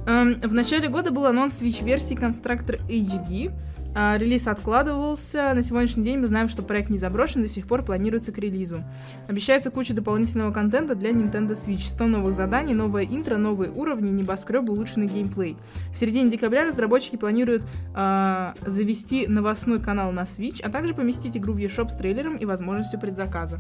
[0.08, 3.54] Эм, в начале года был анонс Switch-версии Constructor HD.
[4.00, 5.56] А, релиз откладывался.
[5.56, 8.84] На сегодняшний день мы знаем, что проект не заброшен, до сих пор планируется к релизу.
[9.28, 11.86] Обещается куча дополнительного контента для Nintendo Switch.
[11.86, 15.58] 100 новых заданий, новое интро, новые уровни, небоскребы, улучшенный геймплей.
[15.92, 17.64] В середине декабря разработчики планируют
[17.96, 22.46] а, завести новостной канал на Switch, а также поместить игру в eShop с трейлером и
[22.46, 23.58] возможностью предзаказа.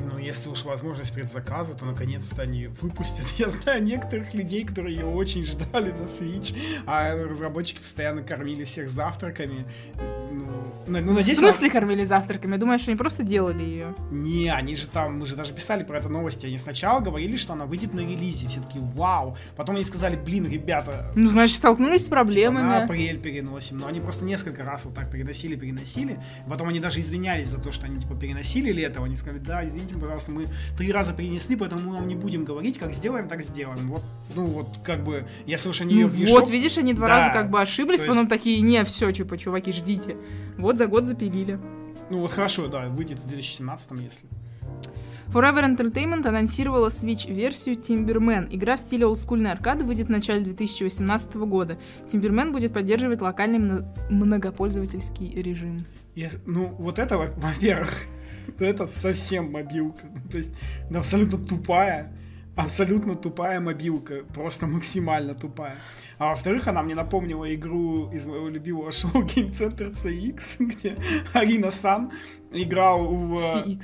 [0.00, 3.26] Ну, если уж возможность предзаказа, то наконец-то они выпустят.
[3.38, 6.56] Я знаю некоторых людей, которые ее очень ждали на Switch,
[6.86, 9.66] а разработчики постоянно кормили всех завтраками.
[10.30, 10.46] Ну,
[10.86, 12.52] ну, ну, В надеюсь, смысле кормили завтраками?
[12.52, 13.94] Я думаю, что они просто делали ее.
[14.10, 16.46] Не, они же там, мы же даже писали про это новости.
[16.46, 18.48] Они сначала говорили, что она выйдет на релизе.
[18.48, 19.36] Все таки вау.
[19.56, 22.84] Потом они сказали, блин, ребята, Ну, значит, столкнулись с типа, на проблемами.
[22.84, 23.78] апрель переносим.
[23.78, 26.18] Но они просто несколько раз вот так переносили, переносили.
[26.48, 29.02] Потом они даже извинялись за то, что они типа переносили лето.
[29.02, 32.78] Они сказали, да, извините, пожалуйста, мы три раза перенесли, поэтому мы вам не будем говорить,
[32.78, 33.88] как сделаем, так сделаем.
[33.88, 34.02] Вот,
[34.34, 37.18] ну вот, как бы, если уж они Ну ее в вот, видишь, они два Да.
[37.18, 40.16] раза как бы ошиблись, То потом есть- такие, не, все, типа, чуваки, ждите.
[40.58, 41.58] Вот за год запилили.
[42.10, 44.28] Ну вот хорошо, да, выйдет в 2017 если.
[45.28, 48.48] Forever Entertainment анонсировала Switch-версию Timberman.
[48.50, 51.76] Игра в стиле олдскульной аркады выйдет в начале 2018 года.
[52.10, 55.84] Timberman будет поддерживать локальный мно- многопользовательский режим.
[56.14, 58.06] Я- ну, вот это, во- во-первых,
[58.58, 60.06] это совсем мобилка.
[60.30, 60.52] То есть,
[60.90, 62.12] ну, абсолютно тупая,
[62.56, 65.76] абсолютно тупая мобилка, просто максимально тупая.
[66.18, 70.96] А во-вторых, она мне напомнила игру из моего любимого шоу Game Center CX, где
[71.32, 72.12] Арина Сан
[72.52, 73.34] играл в...
[73.34, 73.82] CX.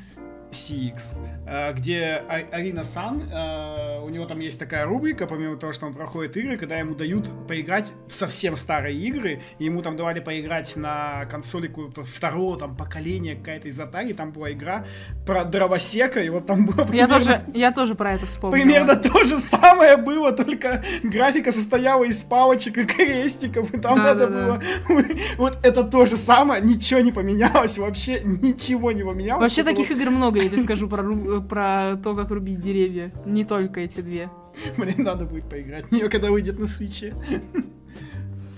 [0.54, 1.14] CX,
[1.46, 5.86] э, где А- Арина Сан, э, у него там есть такая рубрика, помимо того, что
[5.86, 10.20] он проходит игры, когда ему дают поиграть в совсем старые игры, и ему там давали
[10.20, 11.70] поиграть на консоли
[12.14, 14.84] второго там поколения какая-то из Atari, там была игра
[15.26, 18.62] про дровосека, и вот там было Я примерно- тоже, я тоже про это вспомнила.
[18.62, 24.26] Примерно то же самое было, только графика состояла из палочек и крестиков, и там надо
[24.26, 24.44] Да-да-да.
[24.88, 25.04] было...
[25.36, 29.42] Вот это то же самое, ничего не поменялось, вообще ничего не поменялось.
[29.42, 33.12] Вообще таких игр много, я тебе скажу про, ру- про то, как рубить деревья.
[33.26, 34.30] Не только эти две.
[34.76, 37.14] Блин, надо будет поиграть в нее, когда выйдет на свече.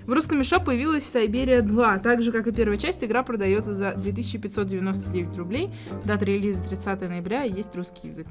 [0.06, 1.98] В русском мешок появилась Сайберия 2.
[1.98, 5.70] Так же, как и первая часть, игра продается за 2599 рублей.
[6.04, 8.28] Дата релиза 30 ноября, и есть русский язык.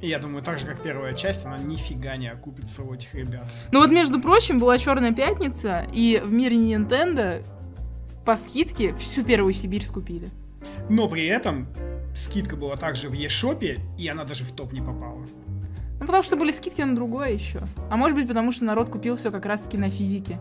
[0.00, 3.44] И я думаю, так же, как первая часть, она нифига не окупится у этих ребят.
[3.72, 7.42] Ну вот, между прочим, была Черная пятница, и в мире Nintendo
[8.24, 10.30] по скидке всю первую Сибирь скупили.
[10.88, 11.68] Но при этом
[12.14, 15.24] скидка была также в eShop, и она даже в топ не попала.
[16.00, 17.60] Ну, потому что были скидки на другое еще.
[17.90, 20.38] А может быть, потому что народ купил все как раз-таки на физике.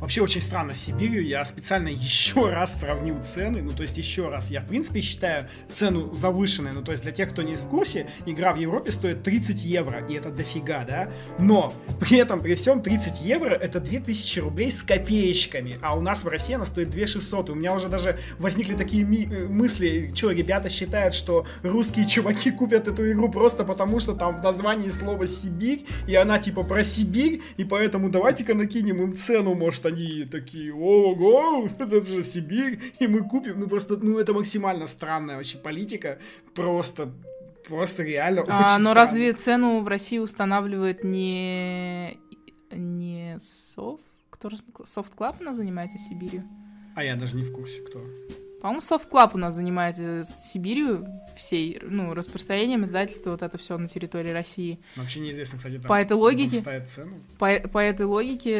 [0.00, 1.24] Вообще очень странно с Сибирью.
[1.24, 3.62] Я специально еще раз сравнил цены.
[3.62, 4.50] Ну, то есть еще раз.
[4.50, 6.72] Я, в принципе, считаю цену завышенной.
[6.72, 10.04] Ну, то есть для тех, кто не в курсе, игра в Европе стоит 30 евро.
[10.06, 11.10] И это дофига, да?
[11.38, 15.76] Но при этом, при всем, 30 евро это 2000 рублей с копеечками.
[15.82, 17.48] А у нас в России она стоит 2600.
[17.48, 20.12] И у меня уже даже возникли такие ми- э, мысли.
[20.14, 24.88] Что, ребята считают, что русские чуваки купят эту игру просто потому, что там в названии
[24.88, 25.86] слово Сибирь.
[26.06, 27.42] И она типа про Сибирь.
[27.56, 33.22] И поэтому давайте-ка накинем им цену, может, они такие, ого, это же Сибирь, и мы
[33.28, 33.60] купим.
[33.60, 36.18] Ну, просто, ну, это максимально странная вообще политика.
[36.54, 37.12] Просто
[37.70, 38.94] Просто реально а, очень Но странно.
[38.94, 42.18] разве цену в России устанавливает не...
[42.72, 44.04] не Софт?
[44.28, 44.48] Кто...
[44.48, 46.42] Soft Club у нас занимается Сибирью?
[46.96, 48.00] А я даже не в курсе, кто.
[48.60, 51.06] По-моему, Soft Club у нас занимается Сибирью
[51.40, 54.78] всей, ну, распространением издательства, вот это все на территории России.
[54.96, 57.20] Вообще неизвестно, кстати, там, по этой логике, цену.
[57.38, 58.52] По, по этой логике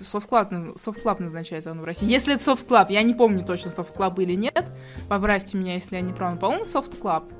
[0.00, 2.10] Soft Club, Soft Club назначается он в России.
[2.10, 4.64] Если это Soft Club, я не помню точно, Soft Club или нет,
[5.08, 6.38] поправьте меня, если я не прав.
[6.38, 7.30] По-моему, Soft Club.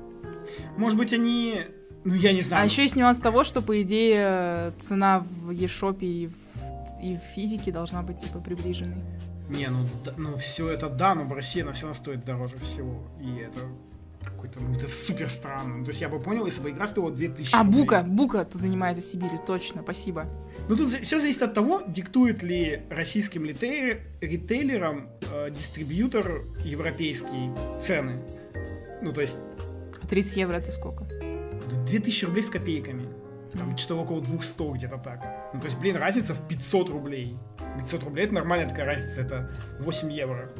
[0.77, 1.61] Может быть, они...
[2.03, 2.63] Ну, я не знаю.
[2.63, 7.35] А еще есть нюанс того, что, по идее, цена в eShop и в, и в
[7.35, 9.03] физике должна быть, типа, приближенной.
[9.49, 12.57] Не, ну, да, ну все это да, но в России она все равно стоит дороже
[12.59, 13.03] всего.
[13.19, 13.61] И это
[14.23, 15.77] какой-то, ну, это супер странно.
[15.77, 17.81] Ну, то есть я бы понял, если бы игра стоила 2000 А, рублей.
[17.81, 20.27] Бука, Бука то занимается Сибирью, точно, спасибо.
[20.67, 28.21] Ну, тут все зависит от того, диктует ли российским ритейлер, ритейлерам э, дистрибьютор европейские цены.
[29.01, 29.37] Ну, то есть...
[30.09, 31.05] 30 евро это сколько?
[31.87, 33.07] 2000 рублей с копейками.
[33.53, 35.51] Там что-то около 200 где-то так.
[35.53, 37.37] Ну, то есть, блин, разница в 500 рублей.
[37.79, 40.51] 500 рублей это нормальная такая разница, это 8 евро.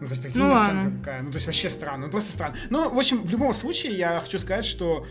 [0.00, 1.22] Ну, то есть, прикинь, ну, оценка какая.
[1.22, 2.06] Ну, то есть, вообще странно.
[2.06, 2.56] Ну, просто странно.
[2.70, 5.06] Ну, в общем, в любом случае, я хочу сказать, что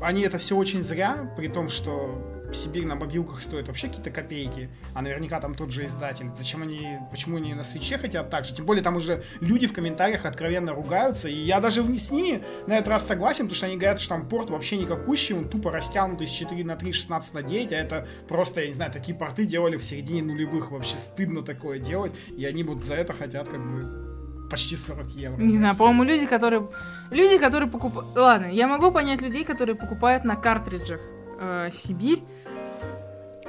[0.00, 4.68] они это все очень зря, при том, что Сибирь на мобилках стоит вообще какие-то копейки,
[4.94, 6.26] а наверняка там тот же издатель.
[6.36, 8.54] Зачем они, почему они на свече хотят так же?
[8.54, 12.74] Тем более там уже люди в комментариях откровенно ругаются, и я даже с ними на
[12.74, 16.26] этот раз согласен, потому что они говорят, что там порт вообще никакущий, он тупо растянутый
[16.26, 19.46] с 4 на 3, 16 на 9, а это просто, я не знаю, такие порты
[19.46, 23.60] делали в середине нулевых, вообще стыдно такое делать, и они вот за это хотят как
[23.60, 24.11] бы
[24.52, 25.42] почти 40 евро.
[25.42, 26.68] Не знаю, по-моему, люди, которые...
[27.10, 28.14] Люди, которые покупают...
[28.14, 31.00] Ладно, я могу понять людей, которые покупают на картриджах
[31.40, 32.22] э, Сибирь,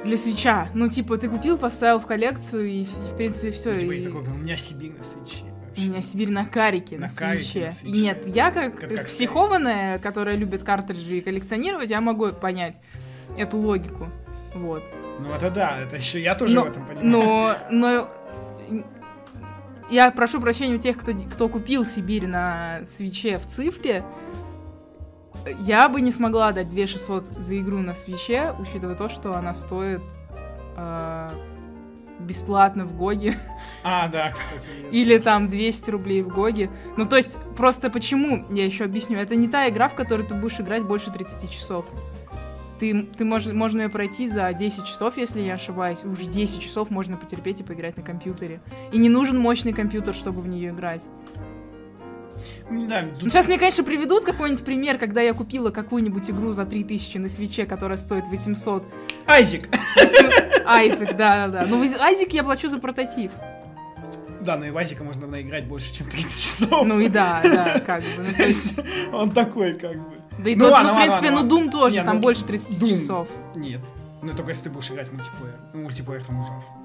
[0.05, 0.69] для свеча.
[0.73, 3.73] Ну, типа, ты купил, поставил в коллекцию, и, в принципе, все.
[3.73, 4.03] Ну, типа, и...
[4.05, 5.43] такой, у меня Сибирь на свече.
[5.75, 7.71] У меня Сибирь на карике, на, на свече.
[7.83, 12.79] И нет, я как, как, как психованная, которая любит картриджи и коллекционировать, я могу понять
[13.37, 14.07] эту логику.
[14.55, 14.83] Вот.
[15.19, 17.07] Ну, это да, это еще я тоже но, в этом понимаю.
[17.09, 18.09] Но, но
[19.93, 24.03] я прошу прощения у тех, кто, кто купил Syberia на Switch е в цифре,
[25.59, 29.53] я бы не смогла дать 2600 за игру на Switch е, учитывая то, что она
[29.53, 30.01] стоит
[30.77, 31.29] э,
[32.19, 33.37] бесплатно в GOG е.
[33.83, 34.69] А, да, кстати.
[34.91, 36.69] Или там 200 рублей в GOG е.
[36.97, 40.33] Ну, то есть, просто почему, я еще объясню, это не та игра, в которой ты
[40.33, 41.85] будешь играть больше 30 часов.
[42.79, 46.03] Ты, ты мож, можно ее пройти за 10 часов, если не ошибаюсь.
[46.03, 48.61] Уж 10 часов можно потерпеть и поиграть на компьютере.
[48.91, 51.03] И не нужен мощный компьютер, чтобы в нее играть.
[52.69, 53.31] Да, тут...
[53.31, 57.65] Сейчас мне, конечно, приведут какой-нибудь пример, когда я купила какую-нибудь игру за 3000 на свече,
[57.65, 58.83] которая стоит 800.
[59.27, 59.69] Айзик!
[59.95, 60.65] 8...
[60.65, 61.65] Айзик, да-да-да.
[61.67, 63.31] Ну, Айзик я плачу за прототип.
[64.41, 66.85] Да, но и в Айзика можно наиграть больше, чем 30 часов.
[66.85, 68.23] Ну и да, да, как бы.
[68.27, 68.81] Ну, то есть...
[69.13, 70.22] Он такой, как бы.
[70.39, 72.21] Да и ну, тот, ладно, ну, в принципе, ладно, ну, Doom тоже, Нет, там ну,
[72.21, 72.89] больше 30 Doom...
[72.89, 73.27] часов.
[73.55, 73.81] Нет.
[74.21, 75.55] Ну, только если ты будешь играть в мультиплеер.
[75.73, 76.75] Ну, мультиплеер там ужасно.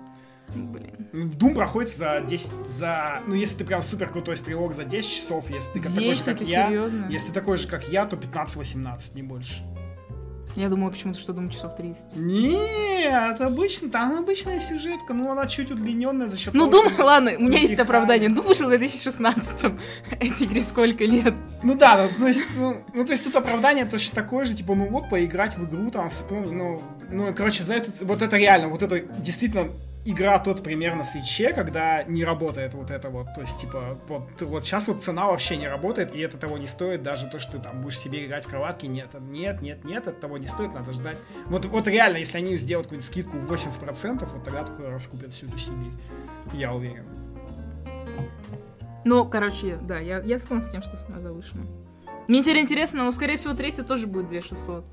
[0.55, 1.31] Блин.
[1.31, 3.23] Дум проходит за 10, за...
[3.27, 5.49] Ну, если ты прям супер крутой стрелок, за 10 часов.
[5.51, 6.69] Если ты 10, такой же, как я...
[6.69, 7.07] Серьезно?
[7.11, 9.63] Если ты такой же, как я, то 15-18, не больше.
[10.57, 12.17] Я думаю почему-то, что думаю часов 30.
[12.17, 17.33] Нет, обычно, там обычная сюжетка, ну она чуть удлиненная за счет Ну, того, Дум, ладно,
[17.39, 18.29] у меня есть оправдание.
[18.29, 19.79] Дум вышел в 2016-м.
[20.11, 21.35] Этой игре сколько лет?
[21.63, 24.75] Ну да, ну, то есть, ну, ну, то есть тут оправдание точно такое же, типа,
[24.75, 28.69] ну вот, поиграть в игру, там, вспомнить, ну, ну, короче, за это, вот это реально,
[28.69, 29.71] вот это действительно
[30.05, 34.29] игра тот пример на свече, когда не работает вот это вот, то есть, типа, вот,
[34.41, 37.53] вот сейчас вот цена вообще не работает, и это того не стоит, даже то, что
[37.53, 40.73] ты там будешь себе играть в кроватке, нет, нет, нет, нет, это того не стоит,
[40.73, 41.19] надо ждать.
[41.47, 45.47] Вот, вот реально, если они сделают какую-нибудь скидку в 80%, вот тогда только раскупят всю
[45.47, 45.93] эту Сибирь,
[46.55, 47.05] я уверен.
[49.05, 51.63] Ну, короче, да, я, я согласна с тем, что цена завышена.
[52.29, 54.85] Мне теперь интересно, но, скорее всего, третья тоже будет 2600.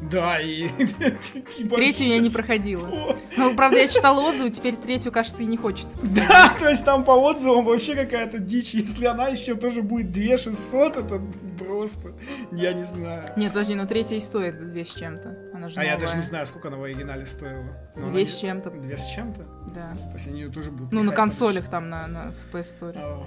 [0.00, 0.68] Да, и...
[1.48, 3.16] Типа, третью я не проходила.
[3.36, 5.96] Ну, правда, я читала отзывы, теперь третью, кажется, и не хочется.
[6.16, 8.74] Да, то есть там по отзывам вообще какая-то дичь.
[8.74, 11.22] Если она еще тоже будет 2600, это
[11.58, 12.12] просто,
[12.52, 13.32] я не знаю.
[13.36, 15.36] Нет, подожди, но третья и стоит две с чем-то.
[15.54, 17.64] Она же А я даже не знаю, сколько она в оригинале стоила.
[17.96, 19.46] Но она Две не- с чем-то, Две с чем-то?
[19.74, 19.92] да.
[19.92, 20.92] То есть они ее тоже будут...
[20.92, 23.24] Ну, на консолях там, на, PS Store.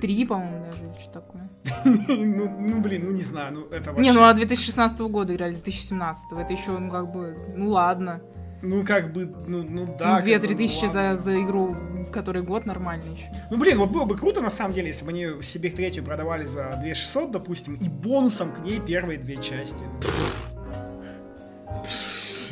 [0.00, 1.48] Три, по-моему, даже, или что такое.
[1.84, 4.02] ну, ну, блин, ну не знаю, ну это вообще...
[4.02, 8.20] Не, ну а 2016 года играли, 2017 Это еще, ну, как бы, ну ладно.
[8.62, 10.20] Ну, как бы, ну, ну да.
[10.20, 11.76] ну, 2-3 как бы, тысячи за, за игру,
[12.12, 13.26] который год, нормально еще.
[13.50, 16.46] Ну, блин, вот было бы круто, на самом деле, если бы они себе третью продавали
[16.46, 19.82] за 2600, допустим, и бонусом к ней первые две части.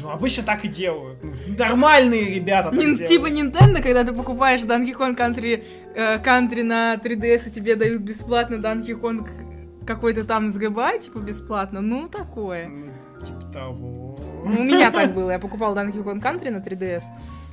[0.03, 1.19] Ну, обычно так и делают.
[1.23, 6.97] Ну, нормальные ребята Нин- типа Nintendo, когда ты покупаешь Donkey Kong Country, э, Country на
[6.97, 9.27] 3DS, и тебе дают бесплатно Donkey Kong
[9.87, 12.69] какой-то там с ГБ, типа бесплатно, ну такое.
[12.69, 12.85] Ну,
[13.25, 14.19] Типа того.
[14.47, 17.03] Ну, у меня так было, я покупал Donkey Kong Country на 3DS,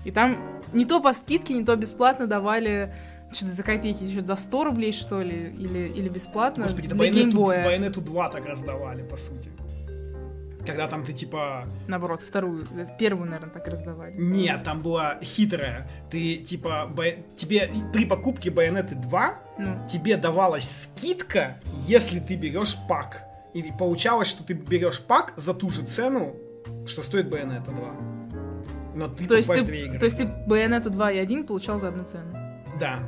[0.05, 0.37] и там
[0.73, 2.93] не то по скидке, не то бесплатно давали
[3.31, 7.63] что-то за копейки, что-то за 100 рублей, что ли, или, или бесплатно Господи, да для.
[7.65, 9.49] Байонету 2 так раздавали, по сути.
[10.67, 11.65] Когда там ты типа...
[11.87, 12.67] Наоборот, вторую,
[12.99, 14.13] первую, наверное, так раздавали.
[14.17, 15.87] Нет, там была хитрая.
[16.11, 16.87] Ты типа...
[16.93, 23.23] бай- Тебе при покупке Байонеты 2 Ну, тебе давалась скидка, если ты берешь пак.
[23.53, 26.35] Или получалось, что ты берешь пак за ту же цену,
[26.85, 28.95] что стоит Bayonetta 2.
[28.95, 29.99] Но ты то, есть покупаешь ты, две игры.
[29.99, 32.35] то есть ты Bayonetta 2 и 1 получал за одну цену.
[32.79, 32.99] Да.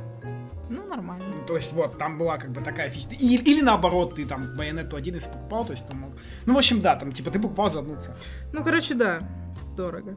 [0.70, 1.24] Ну, нормально.
[1.46, 3.08] То есть вот, там была как бы такая фича.
[3.10, 6.10] И- или наоборот, ты там Bayonetta 1 если покупал, то есть там мог...
[6.46, 8.16] Ну, в общем, да, там типа ты покупал за одну цену.
[8.52, 9.18] Ну, короче, да,
[9.76, 10.14] дорого.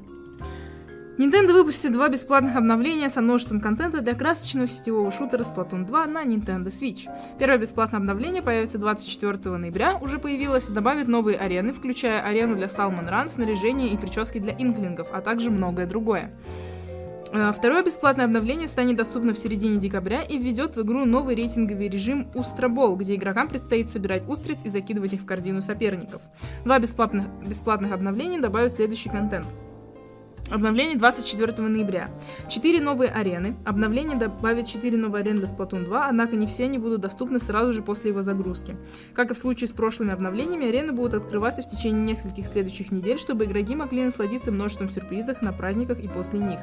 [1.17, 6.25] Nintendo выпустит два бесплатных обновления со множеством контента для красочного сетевого шутера Splatoon 2 на
[6.25, 7.07] Nintendo Switch.
[7.37, 12.65] Первое бесплатное обновление появится 24 ноября, уже появилось, и добавит новые арены, включая арену для
[12.65, 16.31] Salmon Run, снаряжение и прически для инклингов, а также многое другое.
[17.33, 21.89] Э, Второе бесплатное обновление станет доступно в середине декабря и введет в игру новый рейтинговый
[21.89, 26.21] режим Устробол, где игрокам предстоит собирать устриц и закидывать их в корзину соперников.
[26.63, 29.47] Два бесплатных, бесплатных обновления добавят следующий контент.
[30.53, 32.11] Обновление 24 ноября.
[32.47, 33.55] Четыре новые арены.
[33.65, 37.73] Обновление добавит 4 новые арены для Splatoon 2, однако не все они будут доступны сразу
[37.73, 38.77] же после его загрузки.
[39.15, 43.17] Как и в случае с прошлыми обновлениями, арены будут открываться в течение нескольких следующих недель,
[43.17, 46.59] чтобы игроки могли насладиться множеством сюрпризов на праздниках и после них.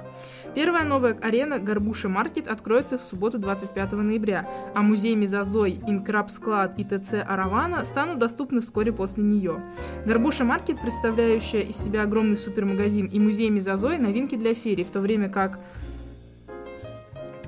[0.55, 6.79] Первая новая арена Горбуша Маркет откроется в субботу 25 ноября, а музей Мезозой, Инкраб Склад
[6.79, 9.61] и ТЦ Аравана станут доступны вскоре после нее.
[10.07, 15.01] Горбуша Маркет, представляющая из себя огромный супермагазин, и музей Мезозой– новинки для серии, в то
[15.01, 15.59] время как...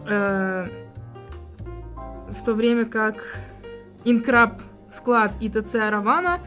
[0.08, 0.68] э,
[2.28, 3.38] в то время как
[4.04, 6.38] Инкраб Склад и ТЦ Аравана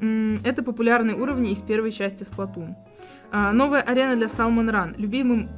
[0.00, 2.74] м, это популярные уровни из первой части Splatoon.
[3.32, 4.94] А, новая арена для Salmon Run.
[4.96, 5.48] Любимым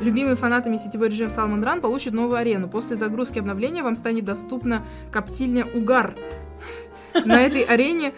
[0.00, 2.68] Любимые фанатами сетевой режим Salmon Run получат новую арену.
[2.68, 6.14] После загрузки обновления вам станет доступна коптильня Угар.
[7.24, 8.12] На этой арене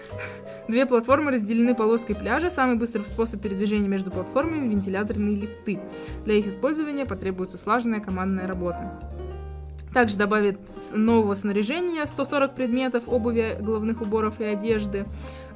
[0.70, 2.48] две платформы разделены полоской пляжа.
[2.50, 5.80] Самый быстрый способ передвижения между платформами– вентиляторные лифты.
[6.24, 8.98] Для их использования потребуется слаженная командная работа.
[9.92, 15.04] Также добавит с- нового снаряжения 140 предметов, обуви, головных уборов и одежды,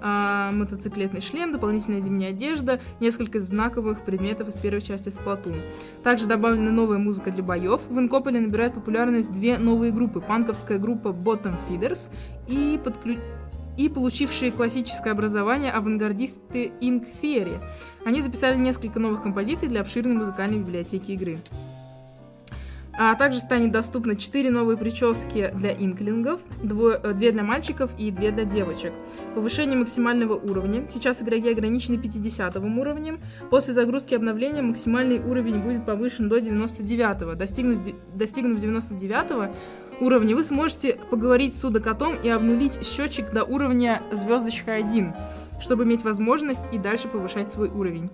[0.02, 5.56] а, мотоциклетный шлем, дополнительная зимняя одежда, несколько знаковых предметов из первой части Splatoon.
[6.02, 7.80] Также добавлена новая музыка для боев.
[7.88, 10.20] В Инкополе набирают популярность две новые группы.
[10.20, 12.10] Панковская группа Bottom Feeders
[12.48, 13.20] и, подклю-
[13.76, 17.60] и получившие классическое образование авангардисты Ink Theory.
[18.04, 21.38] Они записали несколько новых композиций для обширной музыкальной библиотеки игры.
[22.96, 28.12] А также станет доступно 4 новые прически для инклингов, двое- э, две для мальчиков и
[28.12, 28.92] две для девочек.
[29.34, 30.84] Повышение максимального уровня.
[30.88, 33.18] Сейчас игроки ограничены 50 уровнем.
[33.50, 39.50] После загрузки обновления максимальный уровень будет повышен до 99 Достигнув, де- достигнув 99
[40.00, 45.14] уровня, вы сможете поговорить с судокотом и обнулить счетчик до уровня звездочка 1,
[45.60, 48.10] чтобы иметь возможность и дальше повышать свой уровень.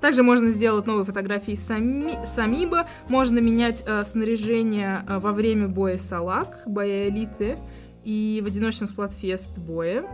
[0.00, 5.96] Также можно сделать новые фотографии сами, самиба, можно менять э, снаряжение э, во время боя
[5.96, 7.56] Салак, боя элиты
[8.04, 10.04] и в одиночном Спlatfest боя.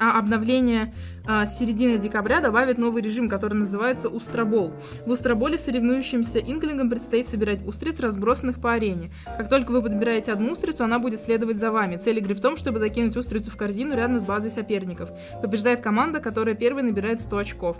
[0.00, 0.92] А обновление
[1.26, 4.72] э, с середины декабря добавит новый режим, который называется Устробол.
[5.06, 9.10] В Устроболе соревнующимся инклингам предстоит собирать устриц, разбросанных по арене.
[9.36, 11.96] Как только вы подбираете одну устрицу, она будет следовать за вами.
[11.96, 15.10] Цель игры в том, чтобы закинуть устрицу в корзину рядом с базой соперников.
[15.42, 17.76] Побеждает команда, которая первой набирает 100 очков.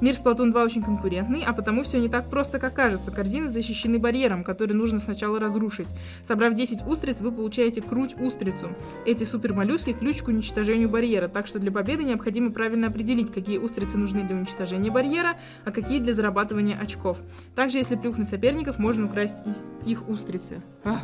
[0.00, 3.10] Мир Splatoon 2 очень конкурентный, а потому все не так просто, как кажется.
[3.10, 5.88] Корзины защищены барьером, который нужно сначала разрушить.
[6.22, 8.70] Собрав 10 устриц, вы получаете круть-устрицу.
[9.06, 13.96] Эти супермоллюски— ключ к уничтожению барьера, так что для победы необходимо правильно определить, какие устрицы
[13.96, 17.18] нужны для уничтожения барьера, а какие для зарабатывания очков.
[17.54, 20.62] Также, если плюхнуть соперников, можно украсть из их устрицы.
[20.84, 21.00] Ах.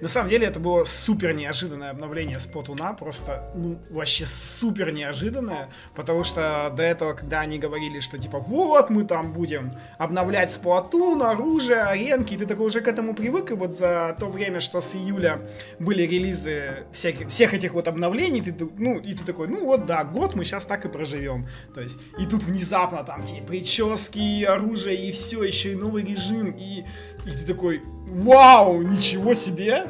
[0.00, 6.24] На самом деле это было супер неожиданное обновление Спотуна, просто, ну, вообще супер неожиданное, потому
[6.24, 11.82] что до этого, когда они говорили, что типа, вот, мы там будем обновлять Сплатун, оружие,
[11.82, 15.40] аренки, ты такой уже к этому привык, и вот за то время, что с июля
[15.78, 20.04] были релизы всяких, всех этих вот обновлений, ты, ну, и ты такой, ну вот, да,
[20.04, 21.48] год мы сейчас так и проживем.
[21.74, 26.50] То есть, и тут внезапно там те прически, оружие, и все, еще и новый режим,
[26.50, 26.84] и,
[27.26, 29.86] и ты такой, вау, ничего себе!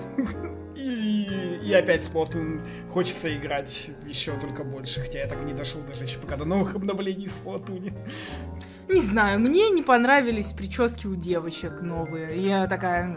[0.77, 2.61] И, и опять Splatoon
[2.93, 6.45] хочется играть еще только больше, хотя я так и не дошел даже еще пока до
[6.45, 7.93] новых обновлений в Splatoon.
[8.89, 12.43] Не знаю, мне не понравились прически у девочек новые.
[12.45, 13.17] Я такая...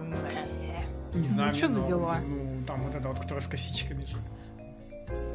[1.14, 1.50] Не знаю.
[1.52, 2.18] Ну, что за дела?
[2.28, 4.16] Ну, там вот это вот, которая с косичками же.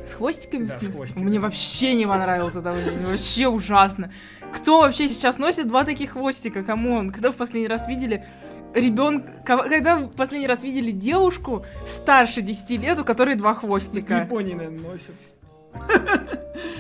[0.07, 0.67] С хвостиками?
[0.67, 1.25] Да, с хвостиками.
[1.25, 2.75] Мне вообще не понравилось это.
[3.07, 4.13] Вообще ужасно.
[4.53, 6.63] Кто вообще сейчас носит два таких хвостика?
[6.63, 7.11] Come on.
[7.11, 8.25] Когда в последний раз видели
[8.75, 9.33] ребенка...
[9.45, 14.19] Когда в последний раз видели девушку старше 10 лет, у которой два В хвостика?
[14.23, 15.15] Японии, наверное, носят.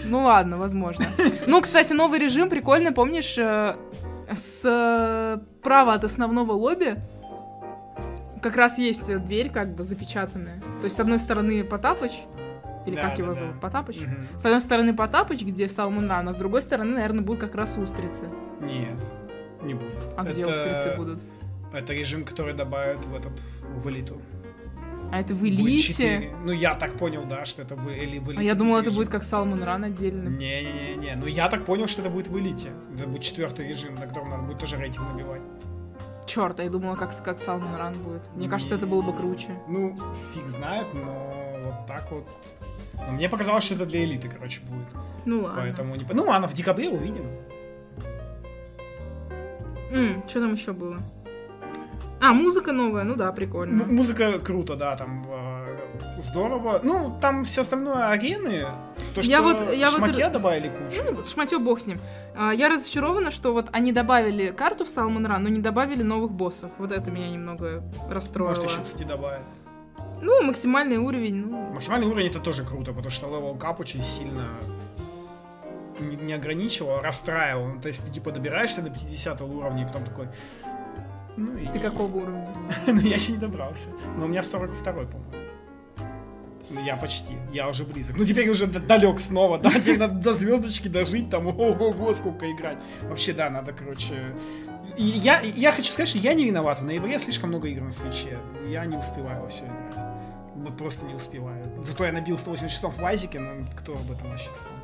[0.05, 1.05] Ну ладно, возможно.
[1.47, 3.77] Ну, кстати, новый режим прикольный, помнишь, э,
[4.35, 6.97] с права от основного лобби
[8.43, 10.61] как раз есть дверь как бы запечатанная.
[10.81, 12.13] То есть, с одной стороны, Потапыч,
[12.87, 13.41] или Да, как да, его да.
[13.41, 14.01] зовут, Потапыч?
[14.01, 14.29] Мгм.
[14.39, 17.77] С одной стороны Потапыч, где Салмон Ран, а с другой стороны, наверное, будут как раз
[17.77, 18.27] устрицы.
[18.61, 18.95] Нет,
[19.63, 19.93] не будет.
[20.17, 21.21] А где Это- устрицы будут?
[21.73, 24.21] Это режим, который добавят в этот, в элиту.
[25.11, 26.31] А это в элите?
[26.45, 28.41] Ну, я так понял, да, что это в, или в элите.
[28.41, 30.29] А я думала, это будет как Салмон Ран отдельно.
[30.29, 32.71] Не-не-не, ну я так понял, что это будет в элите.
[32.95, 35.41] Это будет четвертый режим, на котором надо будет тоже рейтинг набивать.
[36.27, 38.23] Черт, а я думала, как, как Салмон Ран будет.
[38.35, 39.49] Мне кажется, это было бы круче.
[39.67, 39.97] Ну,
[40.35, 42.29] фиг знает, но вот так вот.
[43.07, 44.89] Ну, мне показалось, что это для элиты, короче, будет.
[45.25, 45.63] Ну ладно.
[45.63, 46.05] Поэтому не...
[46.13, 47.25] Ну, ладно, в декабре увидим.
[50.29, 50.99] что там еще было?
[52.21, 53.83] А, музыка новая, ну да, прикольно.
[53.83, 55.79] М- музыка круто, да, там э,
[56.19, 56.81] здорово.
[56.83, 58.67] Ну, там все остальное арены.
[59.15, 61.01] То, что Я вот- я вот шмотья р- добавили кучу.
[61.13, 61.99] Ну, шмотьё бог с ним.
[62.37, 66.31] А, Я разочарована, что вот они добавили карту в Salmon Run, но не добавили новых
[66.33, 66.71] боссов.
[66.79, 68.49] Вот это меня немного расстроило.
[68.51, 69.43] Может, еще, кстати, добавят.
[70.21, 71.71] Ну, максимальный уровень, ну...
[71.73, 74.43] Максимальный уровень это тоже круто, потому что level cap очень сильно
[76.01, 77.67] не, не ограничивал, а расстраивал.
[77.75, 80.29] Ну, то есть ты типа добираешься до 50 уровня, и потом такой...
[81.39, 81.67] Ну, и...
[81.73, 82.49] Ты какого уровня?
[82.87, 83.89] Ну, я еще не добрался.
[84.17, 85.23] Но у меня 42 по-моему.
[86.71, 87.35] Ну, я почти.
[87.53, 88.17] Я уже близок.
[88.17, 89.71] Ну, теперь уже далек снова, да?
[89.71, 92.79] Теперь надо до звездочки дожить, там, ого-го, сколько играть.
[93.03, 94.35] Вообще, да, надо, короче...
[94.97, 96.81] И я, я хочу сказать, что я не виноват.
[96.81, 98.39] В ноябре слишком много игр на свече.
[98.67, 100.05] Я не успеваю во все играть.
[100.57, 101.65] Вот просто не успеваю.
[101.83, 104.78] Зато я набил 180 часов в Вайзике, но кто об этом вообще вспомнит?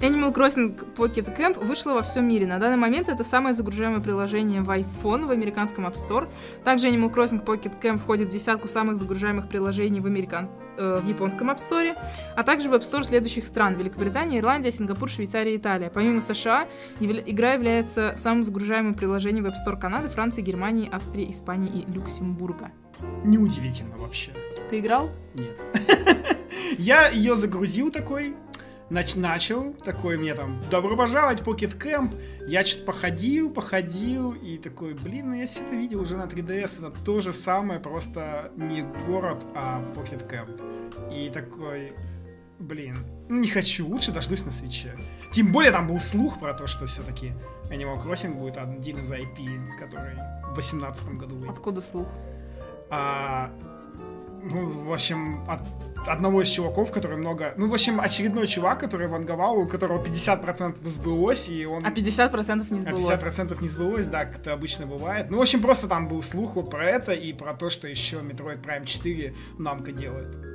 [0.00, 2.46] Animal Crossing Pocket Camp вышло во всем мире.
[2.46, 6.28] На данный момент это самое загружаемое приложение в iPhone в американском App Store.
[6.62, 10.50] Также Animal Crossing Pocket Camp входит в десятку самых загружаемых приложений в, американ...
[10.76, 11.98] э, в японском App Store,
[12.36, 15.90] а также в App Store следующих стран Великобритания, Ирландия, Сингапур, Швейцария Италия.
[15.90, 16.68] Помимо США,
[17.00, 22.70] игра является самым загружаемым приложением в App Store Канады, Франции, Германии, Австрии, Испании и Люксембурга.
[23.24, 24.30] Неудивительно вообще.
[24.70, 25.10] Ты играл?
[25.34, 25.56] Нет.
[26.78, 28.34] Я ее загрузил такой,
[28.90, 32.14] нач- начал, такой мне там, добро пожаловать, Pocket Camp.
[32.46, 36.78] Я что-то походил, походил, и такой, блин, ну я все это видел уже на 3DS,
[36.78, 41.12] это то же самое, просто не город, а Pocket Camp.
[41.12, 41.92] И такой,
[42.58, 42.96] блин,
[43.28, 44.96] не хочу, лучше дождусь на свече.
[45.32, 47.32] Тем более там был слух про то, что все-таки
[47.70, 50.14] Animal Crossing будет один из IP, который
[50.50, 51.50] в 2018 году выйдет.
[51.50, 52.08] Откуда слух?
[52.90, 53.50] А,
[54.50, 55.60] ну, в общем, от
[56.06, 57.54] одного из чуваков, который много...
[57.56, 61.80] Ну, в общем, очередной чувак, который ванговал, у которого 50% сбылось, и он...
[61.84, 63.20] А 50% не а сбылось.
[63.20, 65.30] 50% не сбылось, да, как это обычно бывает.
[65.30, 68.16] Ну, в общем, просто там был слух вот про это и про то, что еще
[68.16, 70.47] Metroid Prime 4 намка делает.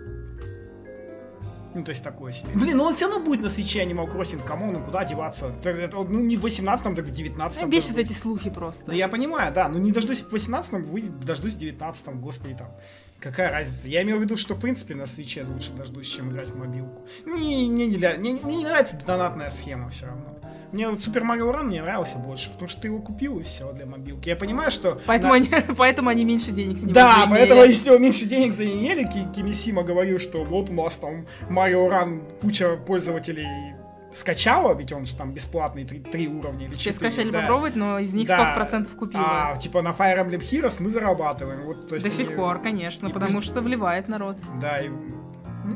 [1.76, 2.50] Ну, то есть такое себе.
[2.54, 5.52] Блин, ну он все равно будет на свече Animal Crossing, кому, ну куда деваться?
[5.64, 7.52] Ну, не в 18-м, так в 19-м.
[7.58, 8.86] Меня бесит эти слухи просто.
[8.88, 12.70] Да я понимаю, да, ну не дождусь в 18-м, выйдет, дождусь в 19-м, господи там.
[13.20, 13.88] Какая разница?
[13.88, 17.08] Я имел в виду, что в принципе на свече лучше дождусь, чем играть в мобилку.
[17.26, 20.38] Не, не, не, для- мне, мне не нравится донатная схема все равно.
[20.74, 23.86] Мне Супер Марио Ран мне нравился больше, потому что ты его купил и все для
[23.86, 24.28] мобилки.
[24.28, 25.00] Я понимаю, что...
[25.06, 27.30] Поэтому, на- они, поэтому они меньше денег с него Да, заимели.
[27.38, 31.88] поэтому если его меньше денег заимели, Ки- Кимисима говорил, что вот у нас там Марио
[31.88, 33.48] Ран куча пользователей
[34.14, 37.42] скачала, ведь он же там бесплатный, три, три уровня или Все четыре, скачали да.
[37.42, 38.36] попробовать, но из них Да.
[38.36, 39.24] сколько процентов купило?
[39.26, 41.64] А, типа на Fire Emblem Heroes мы зарабатываем.
[41.66, 44.38] Вот, то есть До сих они- пор, конечно, и потому пусть- что вливает народ.
[44.62, 44.90] Да, и...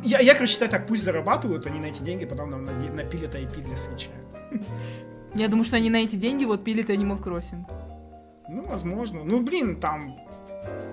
[0.03, 3.61] Я, я, короче, считаю так, пусть зарабатывают, они на эти деньги потом нам напилят IP
[3.63, 4.09] для свеча.
[5.33, 7.65] Я думаю, что они на эти деньги вот пилит Animal Crossing.
[8.49, 9.23] Ну, возможно.
[9.23, 10.15] Ну, блин, там...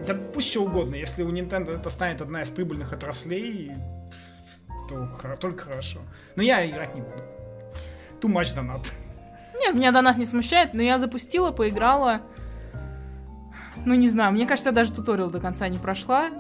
[0.07, 0.97] Да пусть что угодно.
[0.97, 3.73] Если у Nintendo это станет одна из прибыльных отраслей,
[4.89, 5.09] то
[5.41, 6.01] только хорошо.
[6.37, 7.23] Но я играть не буду.
[8.21, 8.81] Too much донат.
[9.59, 12.21] Нет, меня донат не смущает, но я запустила, поиграла.
[13.85, 16.31] Ну, не знаю, мне кажется, я даже туториал до конца не прошла.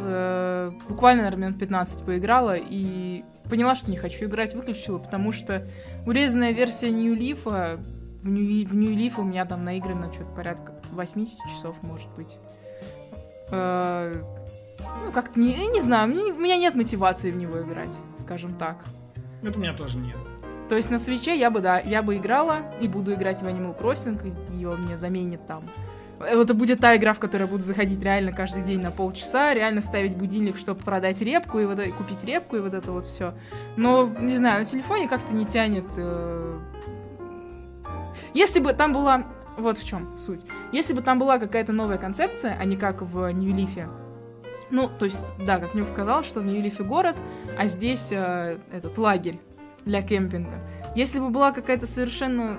[0.00, 5.66] Э, Буквально, наверное, минут 15 поиграла и поняла, что не хочу играть, выключила, потому что
[6.06, 7.76] урезанная версия New Leaf, а,
[8.22, 12.36] в New, Leaf у меня там наиграно что-то порядка 80 часов, может быть.
[13.50, 14.22] Э,
[15.06, 18.84] Ну, как-то не, не знаю, мне- у меня нет мотивации в него играть, скажем так.
[19.42, 20.16] Это у меня тоже нет.
[20.68, 23.78] То есть на свече я бы, да, я бы играла и буду играть в Animal
[23.78, 24.20] Crossing,
[24.50, 25.62] и ее мне заменит там.
[26.26, 29.54] Э, Это будет та игра, в которой я буду заходить реально каждый день на полчаса,
[29.54, 33.06] реально ставить будильник, чтобы продать репку и вот это- купить репку и вот это вот
[33.06, 33.34] все.
[33.76, 35.86] Но, не знаю, на телефоне как-то не тянет.
[35.96, 36.58] э.
[38.34, 39.24] Если бы там была...
[39.56, 40.44] Вот в чем суть.
[40.72, 43.86] Если бы там была какая-то новая концепция, а не как в Нью-Лифе,
[44.70, 47.14] ну, то есть, да, как Нюк сказал, что в Нью-Лифе город,
[47.56, 49.38] а здесь э, этот лагерь
[49.84, 50.58] для кемпинга.
[50.96, 52.58] Если бы была какая-то совершенно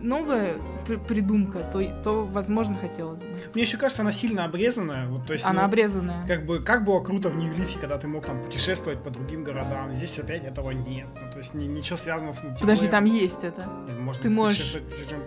[0.00, 0.54] новая
[0.98, 3.28] придумка, то, то, возможно, хотелось бы.
[3.54, 5.06] Мне еще кажется, она сильно обрезанная.
[5.08, 6.26] Вот, то есть, Она ну, обрезанная.
[6.26, 9.92] Как бы, как было круто в Нью-Лифе, когда ты мог там путешествовать по другим городам.
[9.94, 11.06] Здесь опять этого нет.
[11.14, 12.60] Ну, то есть ни- ничего связанного с мультиплеером.
[12.60, 13.62] Подожди, там есть это.
[13.86, 14.76] Нет, Можно ты можешь-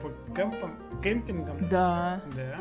[0.01, 1.57] по кемпам- кемпингам.
[1.70, 2.22] Да.
[2.36, 2.57] Да.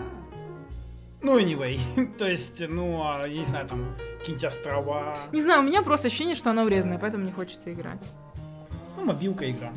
[1.22, 1.78] Ну, anyway.
[2.18, 5.16] то есть, ну, а, я не знаю, там, какие-нибудь острова.
[5.32, 8.00] Не знаю, у меня просто ощущение, что она урезанная, поэтому не хочется играть.
[8.96, 9.72] Ну, мобилка игра.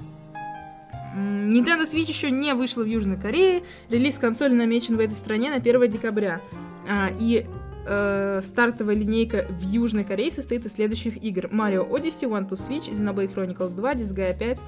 [1.16, 3.64] Nintendo Switch еще не вышла в Южной Корее.
[3.90, 6.42] Релиз консоли намечен в этой стране на 1 декабря.
[6.90, 7.46] А, и
[7.86, 11.46] э, стартовая линейка в Южной Корее состоит из следующих игр.
[11.46, 14.60] Mario Odyssey, One to Switch, Xenoblade Chronicles 2, Disgaea 5,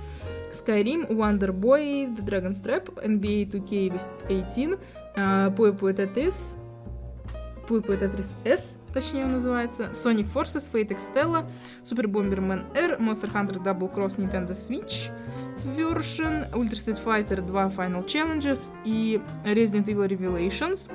[0.54, 4.80] Skyrim, Wonder Boy, The Dragon's Trap, NBA 2K18,
[5.16, 6.58] э, Puyo Puyo Tetris,
[7.68, 11.45] Puyo Puyo Tetris S, точнее он называется, Sonic Forces, Fate Extella,
[11.84, 15.12] Super Bomberman R, Monster Hunter Double Cross Nintendo Switch,
[15.78, 20.89] Version, Ultra Street Fighter 2 Final Challenges и Resident Evil Revelations.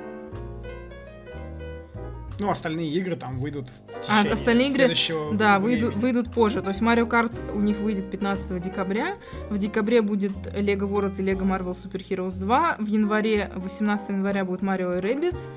[2.39, 4.93] Ну, остальные игры там выйдут в А, течение остальные игры,
[5.37, 5.81] Да, времени.
[5.81, 6.61] выйдут, выйдут позже.
[6.61, 9.15] То есть Mario Kart у них выйдет 15 декабря.
[9.49, 12.77] В декабре будет Lego World и Lego Marvel Super Heroes 2.
[12.79, 15.51] В январе, 18 января будет Mario и Rabbids.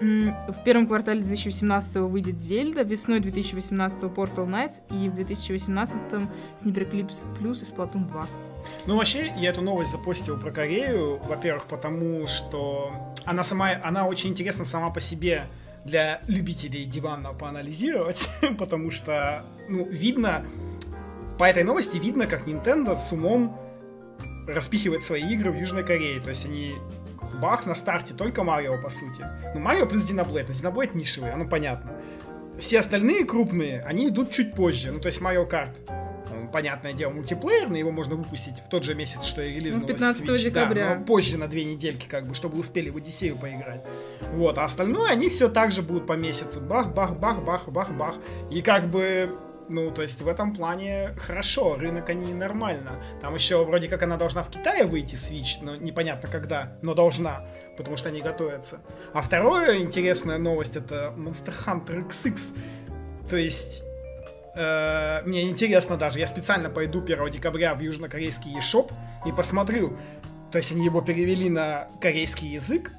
[0.00, 5.96] В первом квартале 2017 выйдет Зельда, весной 2018 Portal Knights и в 2018
[6.58, 8.26] Sniper Clips Plus и Splatoon 2.
[8.86, 12.92] Ну, вообще, я эту новость запостил про Корею, во-первых, потому что
[13.24, 15.46] она сама, она очень интересна сама по себе
[15.84, 18.28] для любителей дивана поанализировать,
[18.58, 20.44] потому что, ну, видно,
[21.38, 23.58] по этой новости видно, как Nintendo с умом
[24.46, 26.20] распихивает свои игры в Южной Корее.
[26.20, 26.76] То есть они
[27.40, 29.26] бах на старте только Марио, по сути.
[29.54, 30.46] Ну, Марио плюс Xenoblade.
[30.62, 31.92] Но Xenoblade нишевый, оно понятно.
[32.58, 34.92] Все остальные крупные, они идут чуть позже.
[34.92, 35.74] Ну, то есть Mario Kart
[36.34, 39.86] он, понятное дело, мультиплеерный, его можно выпустить в тот же месяц, что и релиз Ну,
[39.86, 40.96] 15 Switch, да, декабря.
[40.96, 43.82] но позже на две недельки, как бы, чтобы успели в Одиссею поиграть.
[44.32, 46.60] Вот, а остальное они все так же будут по месяцу.
[46.60, 48.14] Бах, бах, бах, бах, бах, бах.
[48.50, 49.30] И как бы,
[49.68, 52.92] ну, то есть в этом плане хорошо, рынок они нормально.
[53.22, 57.42] Там еще вроде как она должна в Китае выйти, Switch, но непонятно когда, но должна,
[57.76, 58.80] потому что они готовятся.
[59.12, 62.58] А второе интересная новость это Monster Hunter XX.
[63.28, 63.82] То есть
[64.54, 68.92] Э, мне интересно даже, я специально пойду 1 декабря в южнокорейский eShop
[69.26, 69.96] и посмотрю,
[70.52, 72.92] то есть они его перевели на корейский язык,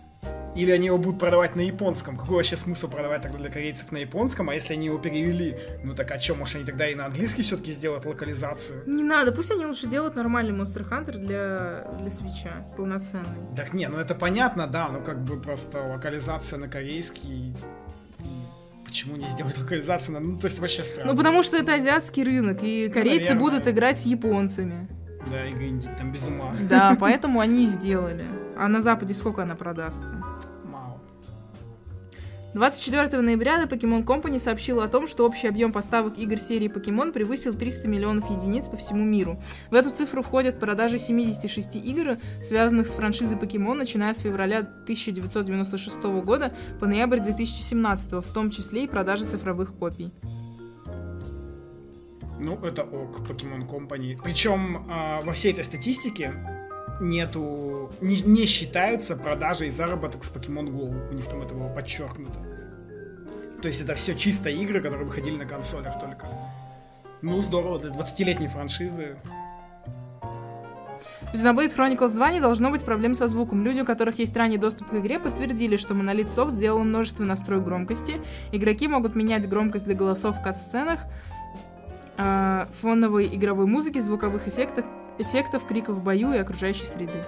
[0.55, 2.17] или они его будут продавать на японском?
[2.17, 4.49] Какой вообще смысл продавать тогда для корейцев на японском?
[4.49, 7.41] А если они его перевели, ну так а что, может они тогда и на английский
[7.41, 8.83] все-таки сделают локализацию?
[8.85, 13.55] Не надо, пусть они лучше делают нормальный Monster Hunter для, для свеча, полноценный.
[13.55, 17.53] Так не, ну это понятно, да, ну как бы просто локализация на корейский...
[18.85, 20.19] Почему не сделать локализацию на...
[20.21, 21.11] Ну, то есть вообще странно.
[21.11, 23.39] Ну, потому что это азиатский рынок, и корейцы наверное.
[23.39, 24.87] будут играть с японцами.
[25.29, 26.53] Да, и там без ума.
[26.69, 28.25] Да, поэтому они и сделали.
[28.57, 30.15] А на Западе сколько она продастся?
[32.55, 32.65] Мало.
[32.65, 37.11] 24 ноября The Pokemon Company сообщила о том, что общий объем поставок игр серии Pokemon
[37.11, 39.39] превысил 300 миллионов единиц по всему миру.
[39.69, 45.97] В эту цифру входят продажи 76 игр, связанных с франшизой Pokemon, начиная с февраля 1996
[46.23, 50.11] года по ноябрь 2017, в том числе и продажи цифровых копий.
[52.39, 54.17] Ну, это ок, Pokemon Company.
[54.23, 56.33] Причем э, во всей этой статистике
[56.99, 61.09] нету, не, не считаются продажи и заработок с Pokemon Go.
[61.11, 62.39] У них там это было подчеркнуто.
[63.61, 66.27] То есть это все чисто игры, которые выходили на консолях только.
[67.21, 69.17] Ну, здорово, для 20-летней франшизы.
[71.33, 73.63] В Xenoblade Chronicles 2 не должно быть проблем со звуком.
[73.63, 77.63] Люди, у которых есть ранний доступ к игре, подтвердили, что Monolith Soft сделал множество настроек
[77.63, 78.21] громкости.
[78.51, 80.99] Игроки могут менять громкость для голосов в кат-сценах,
[82.17, 84.85] э, фоновой игровой музыки, звуковых эффектов,
[85.17, 87.23] эффектов, криков в бою и окружающей среды.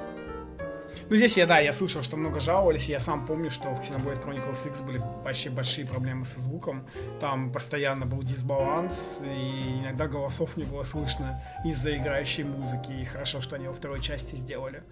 [1.10, 4.26] Ну, здесь я, да, я слышал, что много жаловались, я сам помню, что в Xenoblade
[4.26, 6.86] Chronicles X были вообще большие проблемы со звуком.
[7.22, 13.42] Там постоянно был дисбаланс, и иногда голосов не было слышно из-за играющей музыки, и хорошо,
[13.42, 14.84] что они во второй части сделали.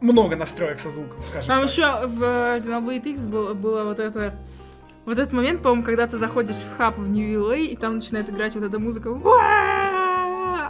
[0.00, 1.70] Много настроек со звуком, скажем Там так.
[1.70, 4.32] еще в э, Xenoblade X было, было вот это...
[5.04, 8.54] Вот этот момент, по-моему, когда ты заходишь в хаб в Нью-Илэй, и там начинает играть
[8.54, 9.10] вот эта музыка.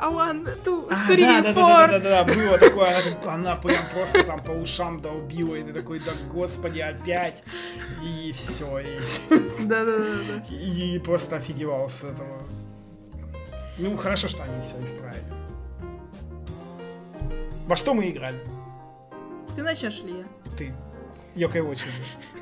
[0.00, 1.90] А one, two, А, three, да, да, да, four.
[1.90, 5.72] да, да, да, было такое, она, она прям просто там по ушам долбила, и ты
[5.72, 7.42] такой, да господи, опять,
[8.02, 9.00] и все, и,
[9.64, 10.54] Да-да-да.
[10.54, 12.42] и просто офигевал с этого.
[13.78, 15.22] Ну, хорошо, что они все исправили.
[17.66, 18.40] Во что мы играли?
[19.54, 20.24] Ты начнешь ли я?
[20.56, 20.72] Ты.
[21.38, 21.84] Йокой уже.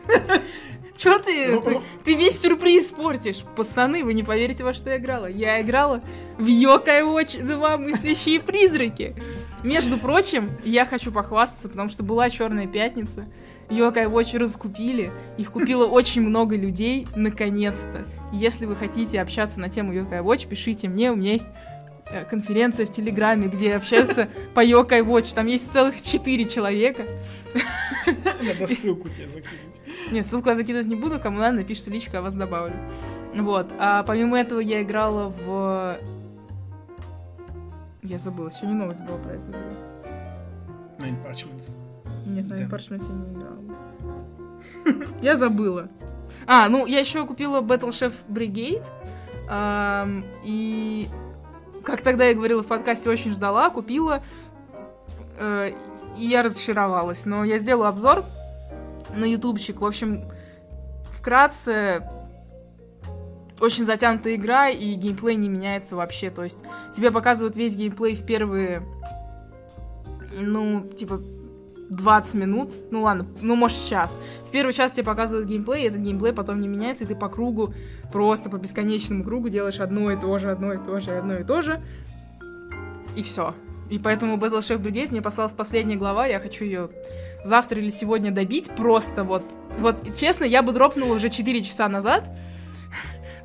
[0.96, 1.70] Чё ты, Ну, ты?
[1.72, 1.82] ну.
[2.04, 3.42] Ты весь сюрприз портишь.
[3.54, 5.26] Пацаны, вы не поверите, во что я играла.
[5.26, 6.00] Я играла
[6.38, 9.14] в Yokai Watch 2 мыслящие призраки.
[9.62, 13.26] Между прочим, я хочу похвастаться, потому что была Черная пятница.
[13.68, 15.10] Yokai Watch раскупили.
[15.36, 18.06] Их купило очень много людей, наконец-то.
[18.32, 21.46] Если вы хотите общаться на тему Yokai Watch, пишите мне, у меня есть
[22.30, 25.34] конференция в Телеграме, где общаются по Yokai Watch.
[25.34, 27.06] Там есть целых четыре человека.
[28.42, 29.76] Надо ссылку тебе закинуть.
[30.10, 32.76] Нет, ссылку я закидывать не буду, кому надо, напишите в личку, я вас добавлю.
[33.34, 33.72] Вот.
[33.78, 35.98] А помимо этого я играла в...
[38.02, 39.60] Я забыла, еще не новость была про эту игру.
[40.98, 41.74] Nine Parchments.
[42.24, 42.76] Нет, на Да.
[42.76, 43.56] Parchment я не играла.
[45.20, 45.88] Я забыла.
[46.46, 48.82] А, ну, я еще купила Battle Chef Brigade.
[50.44, 51.08] и,
[51.86, 54.20] как тогда я говорила в подкасте, очень ждала, купила.
[55.38, 55.70] э,
[56.18, 57.24] и я разочаровалась.
[57.24, 58.24] Но я сделала обзор
[59.14, 59.80] на ютубчик.
[59.80, 60.24] В общем,
[61.12, 62.08] вкратце,
[63.60, 66.30] очень затянутая игра, и геймплей не меняется вообще.
[66.30, 66.58] То есть
[66.94, 68.82] тебе показывают весь геймплей в первые,
[70.32, 71.20] ну, типа,
[71.90, 72.72] 20 минут.
[72.90, 74.16] Ну ладно, ну может час.
[74.46, 77.28] В первый час тебе показывают геймплей, и этот геймплей потом не меняется, и ты по
[77.28, 77.74] кругу,
[78.12, 81.44] просто по бесконечному кругу делаешь одно и то же, одно и то же, одно и
[81.44, 81.80] то же.
[83.16, 83.54] И все.
[83.88, 86.90] И поэтому Battle Chef Brigade мне послалась последняя глава, я хочу ее
[87.44, 89.44] завтра или сегодня добить, просто вот.
[89.78, 92.28] Вот, честно, я бы дропнула уже 4 часа назад,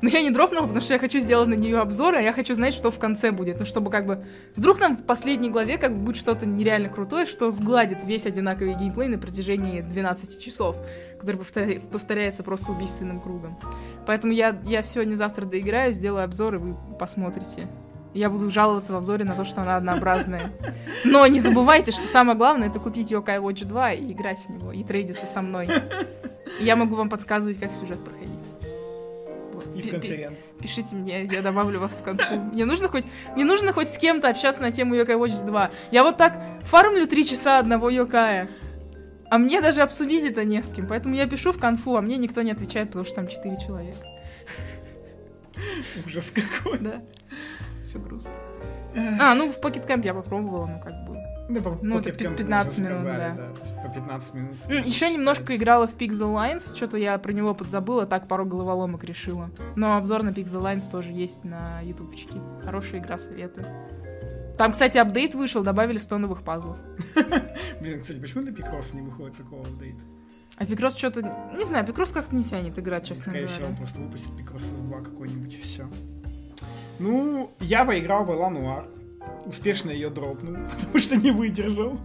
[0.02, 2.54] но я не дропнула, потому что я хочу сделать на нее обзор, а я хочу
[2.54, 3.60] знать, что в конце будет.
[3.60, 4.24] Ну, чтобы как бы...
[4.56, 8.74] Вдруг нам в последней главе как бы будет что-то нереально крутое, что сгладит весь одинаковый
[8.74, 10.76] геймплей на протяжении 12 часов,
[11.20, 13.56] который повторя- повторяется просто убийственным кругом.
[14.04, 17.68] Поэтому я, я сегодня-завтра доиграю, сделаю обзор, и вы посмотрите.
[18.12, 20.50] Я буду жаловаться в обзоре на то, что она однообразная.
[21.04, 24.72] Но не забывайте, что самое главное это купить Yokai Watch 2 и играть в него,
[24.72, 25.68] и трейдиться со мной.
[26.60, 28.31] Я могу вам подсказывать, как сюжет проходить.
[29.78, 30.54] И в конференции.
[30.60, 32.34] Пишите мне, я добавлю вас в конфу.
[32.52, 33.04] Мне нужно хоть,
[33.34, 35.70] мне нужно хоть с кем-то общаться на тему Yokai Watch 2.
[35.90, 38.48] Я вот так фармлю три часа одного Йокая.
[39.30, 40.86] А мне даже обсудить это не с кем.
[40.86, 44.06] Поэтому я пишу в конфу, а мне никто не отвечает, потому что там четыре человека.
[46.06, 46.78] Ужас какой.
[46.78, 47.02] Да.
[47.84, 48.32] Все грустно.
[49.18, 51.11] А, ну в Pocket Camp я попробовала, ну как бы.
[51.48, 53.46] Да, по Ну, это Camp мы 15 уже минут, сказали, да.
[53.52, 54.56] То есть по 15 минут.
[54.86, 59.50] Еще немножко играла в Pixel Lines, что-то я про него подзабыла, так пару головоломок решила.
[59.76, 62.40] Но обзор на Pixel Lines тоже есть на ютубчике.
[62.64, 63.66] Хорошая игра, советую.
[64.56, 66.76] Там, кстати, апдейт вышел, добавили 100 новых пазлов.
[67.80, 70.00] Блин, кстати, почему на Пикроса не выходит такого апдейта?
[70.56, 71.22] А Пикрос что-то...
[71.56, 73.52] Не знаю, Пикрос как-то не тянет играть, честно Скорее говоря.
[73.54, 75.88] всего, он просто выпустит Picross S2 какой-нибудь и все.
[76.98, 78.84] Ну, я поиграл в Элануар.
[79.44, 81.98] Успешно ее дропнул, потому что не выдержал.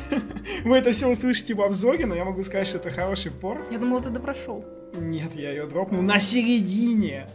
[0.64, 3.60] Вы это все услышите в обзоре, но я могу сказать, что это хороший порт.
[3.70, 4.64] Я думала, ты допрошел.
[4.94, 7.28] Нет, я ее дропнул на середине.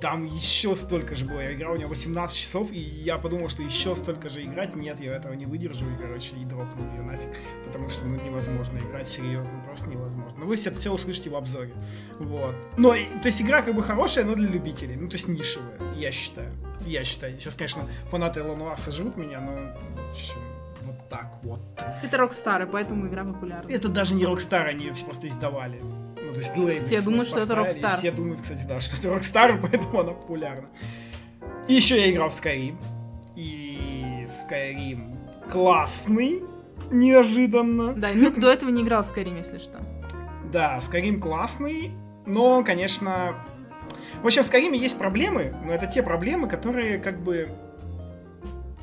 [0.00, 1.40] Там еще столько же было.
[1.40, 4.74] Я играл у него 18 часов, и я подумал, что еще столько же играть.
[4.74, 7.36] Нет, я этого не выдержу, и, короче, и дропнул ее нафиг.
[7.66, 10.38] Потому что, ну, невозможно играть серьезно, просто невозможно.
[10.38, 11.72] Но вы все это все услышите в обзоре.
[12.18, 12.54] Вот.
[12.78, 14.96] Но, то есть, игра как бы хорошая, но для любителей.
[14.96, 16.52] Ну, то есть, нишевая, я считаю.
[16.86, 17.38] Я считаю.
[17.38, 20.38] Сейчас, конечно, фанаты Элануар сожрут меня, но в общем,
[20.82, 21.60] вот так вот.
[22.02, 22.16] Это
[22.62, 23.70] и поэтому игра популярна.
[23.70, 25.80] Это даже не Rockstar, они ее просто издавали.
[26.30, 27.98] Ну, то есть лейбл Все думают, что это Rockstar.
[27.98, 30.68] Все думают, кстати, да, что это Rockstar, поэтому она популярна.
[31.66, 32.76] И еще я играл в Skyrim.
[33.34, 35.16] И Skyrim
[35.50, 36.42] классный,
[36.92, 37.94] неожиданно.
[37.94, 39.80] Да, ну кто этого не играл в Skyrim, если что.
[40.52, 41.90] Да, Skyrim классный,
[42.26, 43.44] но, конечно...
[44.22, 47.48] В общем, в Skyrim есть проблемы, но это те проблемы, которые как бы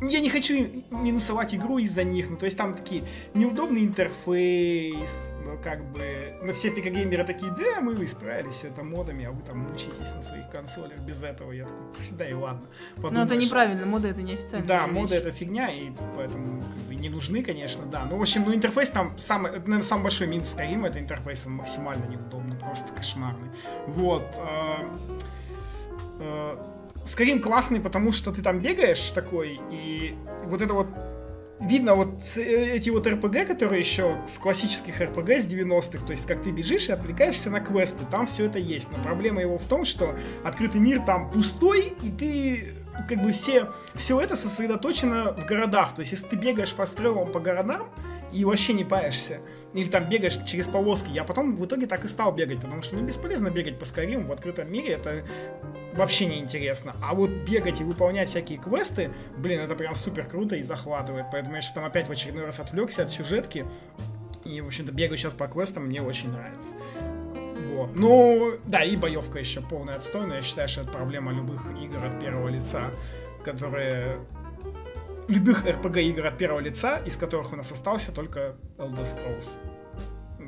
[0.02, 5.58] я не хочу минусовать игру из-за них, ну то есть там такие неудобный интерфейс, ну
[5.64, 10.14] как бы, но все пикагеймеры такие, да, мы исправились это модами, а вы там мучитесь
[10.14, 12.68] на своих консолях без этого, я такой, да и ладно.
[12.98, 14.68] Но это неправильно, моды это не официально.
[14.68, 18.06] Да, моды это фигня, и поэтому как бы, не нужны, конечно, да.
[18.10, 21.46] Ну, в общем, ну интерфейс там, самый, это, наверное, самый большой минус Skyrim, это интерфейс,
[21.46, 23.50] он максимально неудобный, просто кошмарный.
[23.88, 24.24] Вот.
[24.38, 24.86] Э,
[26.20, 26.77] э,
[27.08, 30.14] Skyrim классный, потому что ты там бегаешь такой, и
[30.46, 30.88] вот это вот
[31.60, 36.44] видно вот эти вот РПГ, которые еще с классических РПГ с 90-х, то есть как
[36.44, 38.90] ты бежишь и отвлекаешься на квесты, там все это есть.
[38.96, 42.68] Но проблема его в том, что открытый мир там пустой, и ты
[43.08, 45.96] как бы все, все это сосредоточено в городах.
[45.96, 47.90] То есть если ты бегаешь по стрелам по городам
[48.32, 49.40] и вообще не паришься,
[49.74, 51.10] или там бегаешь через повозки.
[51.12, 54.26] Я потом в итоге так и стал бегать, потому что ну, бесполезно бегать по Skyrim
[54.26, 55.24] в открытом мире, это
[55.98, 56.96] вообще не интересно.
[57.02, 61.26] А вот бегать и выполнять всякие квесты, блин, это прям супер круто и захватывает.
[61.32, 63.66] Поэтому я сейчас там опять в очередной раз отвлекся от сюжетки.
[64.46, 66.74] И, в общем-то, бегаю сейчас по квестам, мне очень нравится.
[67.74, 67.96] Вот.
[67.96, 72.04] Ну, да, и боевка еще полная отстой, но я считаю, что это проблема любых игр
[72.04, 72.92] от первого лица,
[73.44, 74.20] которые
[75.28, 79.60] любых RPG игр от первого лица, из которых у нас остался только Elder Scrolls.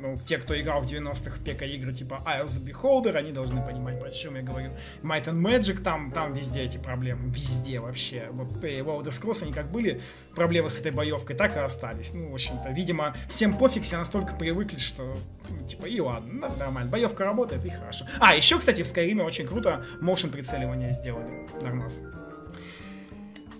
[0.00, 3.64] Ну, те, кто играл в 90-х в ПК игры типа Isle of Beholder, они должны
[3.64, 4.70] понимать, про чем я говорю.
[5.02, 7.30] Might and Magic, там, там везде эти проблемы.
[7.30, 8.28] Везде вообще.
[8.30, 10.00] Вот в Elder Scrolls они как были
[10.34, 12.14] проблемы с этой боевкой, так и остались.
[12.14, 15.16] Ну, в общем-то, видимо, всем пофиг, все настолько привыкли, что,
[15.48, 16.90] ну, типа, и ладно, ну, нормально.
[16.90, 18.06] Боевка работает, и хорошо.
[18.18, 21.46] А, еще, кстати, в Skyrim очень круто motion прицеливание сделали.
[21.60, 22.00] Нормас.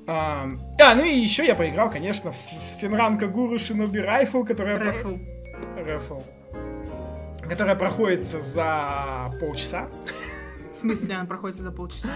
[0.06, 0.48] А,
[0.80, 4.78] а, ну и еще я поиграл, конечно, в Синранка Гуру Шиноби Райфл, которая...
[4.78, 5.16] Рэфл.
[5.76, 6.20] Рэфл.
[7.48, 9.88] Которая проходится за полчаса.
[10.72, 12.08] В смысле она проходится за полчаса?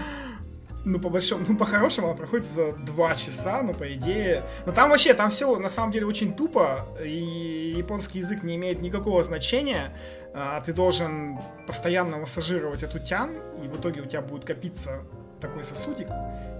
[0.85, 4.43] Ну, по большому, ну, по-хорошему она проходит за два часа, ну, по идее.
[4.67, 8.81] Но там вообще, там все на самом деле очень тупо, и японский язык не имеет
[8.81, 9.91] никакого значения.
[10.33, 13.31] А, ты должен постоянно массажировать эту тян,
[13.63, 15.01] и в итоге у тебя будет копиться
[15.41, 16.07] такой сосудик,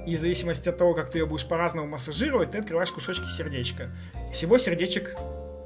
[0.05, 3.89] и в зависимости от того, как ты ее будешь по-разному массажировать, ты открываешь кусочки сердечка.
[4.31, 5.15] Всего сердечек,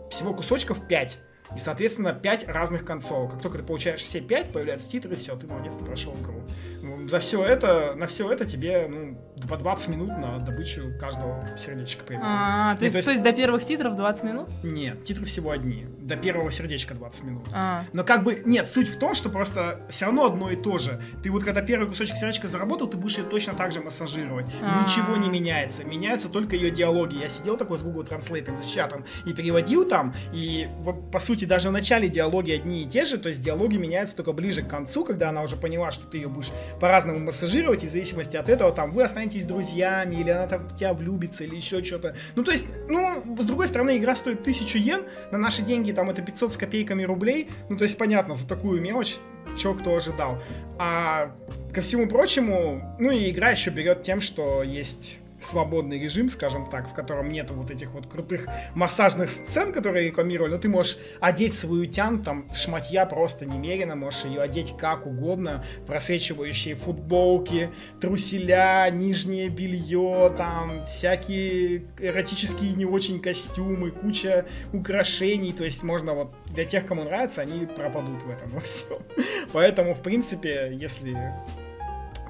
[0.09, 1.17] всего кусочков 5.
[1.55, 3.31] И, соответственно, 5 разных концов.
[3.31, 6.43] Как только ты получаешь все 5, появляются титры, все, ты молодец, ты прошел игру.
[6.81, 11.45] Ну, за все это, на все это тебе, ну, по 20 минут на добычу каждого
[11.57, 12.71] сердечка примерно.
[12.71, 14.49] А, то, есть, то, есть, то есть до первых титров 20 минут?
[14.63, 15.85] Нет, титры всего одни.
[15.99, 17.43] До первого сердечка 20 минут.
[17.53, 17.83] А.
[17.93, 21.01] Но как бы, нет, суть в том, что просто все равно одно и то же.
[21.23, 24.47] Ты вот когда первый кусочек сердечка заработал, ты будешь ее точно так же массажировать.
[24.61, 24.83] А.
[24.83, 25.83] Ничего не меняется.
[25.83, 27.15] Меняются только ее диалоги.
[27.15, 30.67] Я сидел такой с Google Translate, с чатом, и переводил там, и
[31.11, 34.33] по сути даже в начале диалоги одни и те же, то есть диалоги меняются только
[34.33, 37.91] ближе к концу, когда она уже поняла, что ты ее будешь по-разному массажировать, и в
[37.91, 41.83] зависимости от этого там вы останетесь друзьями, или она там в тебя влюбится, или еще
[41.83, 42.15] что-то.
[42.35, 45.01] Ну, то есть, ну, с другой стороны, игра стоит 1000 йен,
[45.31, 48.81] на наши деньги там это 500 с копейками рублей, ну, то есть, понятно, за такую
[48.81, 49.17] мелочь,
[49.57, 50.41] что кто ожидал.
[50.77, 51.31] А
[51.73, 56.89] ко всему прочему, ну и игра еще берет тем, что есть свободный режим, скажем так,
[56.89, 61.53] в котором нету вот этих вот крутых массажных сцен, которые рекламировали, но ты можешь одеть
[61.53, 67.69] свою тян, там шматья просто немерено, можешь ее одеть как угодно, просвечивающие футболки,
[67.99, 76.33] труселя, нижнее белье, там всякие эротические не очень костюмы, куча украшений, то есть можно вот
[76.47, 78.99] для тех, кому нравится, они пропадут в этом во всем.
[79.53, 81.17] Поэтому, в принципе, если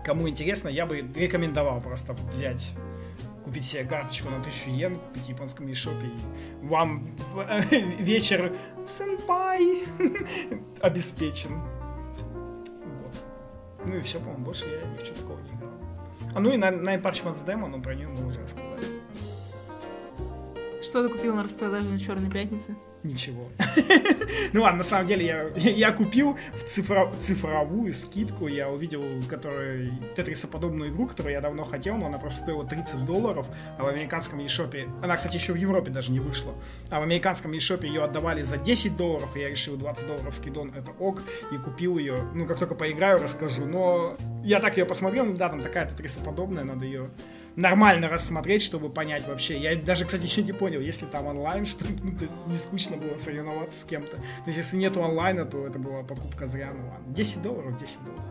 [0.03, 2.71] кому интересно, я бы рекомендовал просто взять
[3.49, 7.07] купить себе карточку на 1000 йен, купить в японском eShop, и вам
[7.99, 8.53] вечер
[8.87, 9.81] сенпай
[10.81, 11.59] обеспечен.
[11.59, 13.15] Вот.
[13.85, 15.73] Ну и все, по-моему, больше я ничего такого не играл.
[16.35, 18.98] А ну и на Nine Parchments Demo, но про нее мы уже рассказали.
[20.89, 22.75] Что ты купил на распродаже на Черной пятнице?
[23.03, 23.49] Ничего.
[24.53, 29.91] ну ладно, на самом деле я, я купил в цифро, цифровую скидку, я увидел которую,
[30.15, 33.45] тетрисоподобную игру, которую я давно хотел, но она просто стоила 30 долларов,
[33.77, 36.55] а в американском eShop, она, кстати, еще в Европе даже не вышла,
[36.89, 40.73] а в американском eShop ее отдавали за 10 долларов, и я решил 20 долларов скидон,
[40.75, 41.21] это ок,
[41.51, 45.49] и купил ее, ну, как только поиграю, расскажу, но я так ее посмотрел, ну да,
[45.49, 47.11] там такая тетрисоподобная, надо ее
[47.59, 49.57] нормально рассмотреть, чтобы понять вообще.
[49.57, 52.13] Я даже, кстати, еще не понял, если там онлайн, что ну,
[52.47, 54.17] не скучно было соревноваться с кем-то.
[54.17, 57.13] То есть, если нету онлайна, то это была покупка зря, ну ладно.
[57.13, 58.25] 10 долларов, 10 долларов.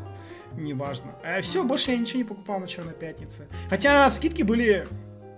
[0.56, 1.14] Неважно.
[1.22, 3.46] А все, больше я ничего не покупал на Черной Пятнице.
[3.70, 4.88] Хотя скидки были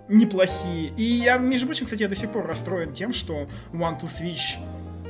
[0.07, 0.93] неплохие.
[0.97, 4.57] И я, между прочим, кстати, я до сих пор расстроен тем, что One to Switch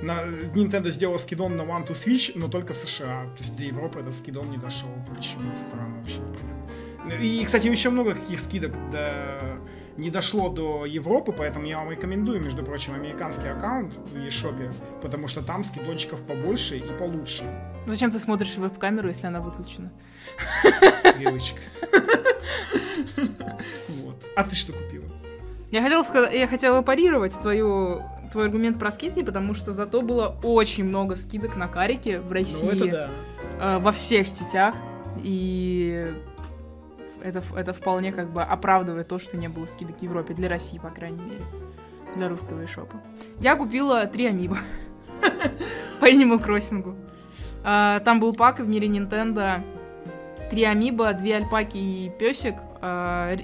[0.02, 0.24] на,
[0.56, 3.26] Nintendo сделала скидон на One to Switch, но только в США.
[3.38, 4.90] То есть до Европы этот скидон не дошел.
[5.16, 5.56] Почему?
[5.58, 6.61] Странно вообще непонятно.
[7.10, 9.60] И, кстати, еще много каких скидок до...
[9.98, 15.28] не дошло до Европы, поэтому я вам рекомендую, между прочим, американский аккаунт в eShop, потому
[15.28, 17.44] что там скидончиков побольше и получше.
[17.88, 19.92] Зачем ты смотришь веб-камеру, если она выключена?
[21.16, 21.60] Привычка.
[23.88, 24.16] Вот.
[24.36, 25.06] А ты что купила?
[25.72, 30.36] Я хотела, сказать, я хотела парировать твою, твой аргумент про скидки, потому что зато было
[30.44, 32.64] очень много скидок на карики в России.
[32.64, 33.10] Ну, это да.
[33.60, 34.76] э, во всех сетях.
[35.24, 36.14] И
[37.24, 40.34] это, это вполне как бы оправдывает то, что не было скидок в Европе.
[40.34, 41.42] Для России, по крайней мере.
[42.16, 43.02] Для русского шопа.
[43.40, 44.58] Я купила три амиба
[46.00, 46.96] по Animal Crossing.
[47.64, 49.62] А, Там был пак в мире Nintendo.
[50.50, 52.56] Три амиба, две альпаки и песик.
[52.82, 53.38] А,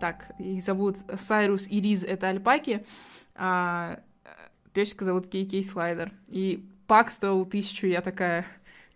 [0.00, 2.84] Так, их зовут Сайрус и Риз, это альпаки.
[3.34, 4.00] А
[4.72, 6.12] песика зовут Кей-Кей Слайдер.
[6.28, 8.44] И пак стоил тысячу, я такая...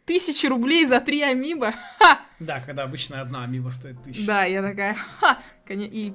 [0.05, 1.72] Тысяча рублей за три амиба?
[1.99, 2.20] Ха!
[2.41, 4.26] Да, когда обычно одна амиба стоит тысячу.
[4.26, 5.39] Да, я такая, ха!
[5.68, 6.14] И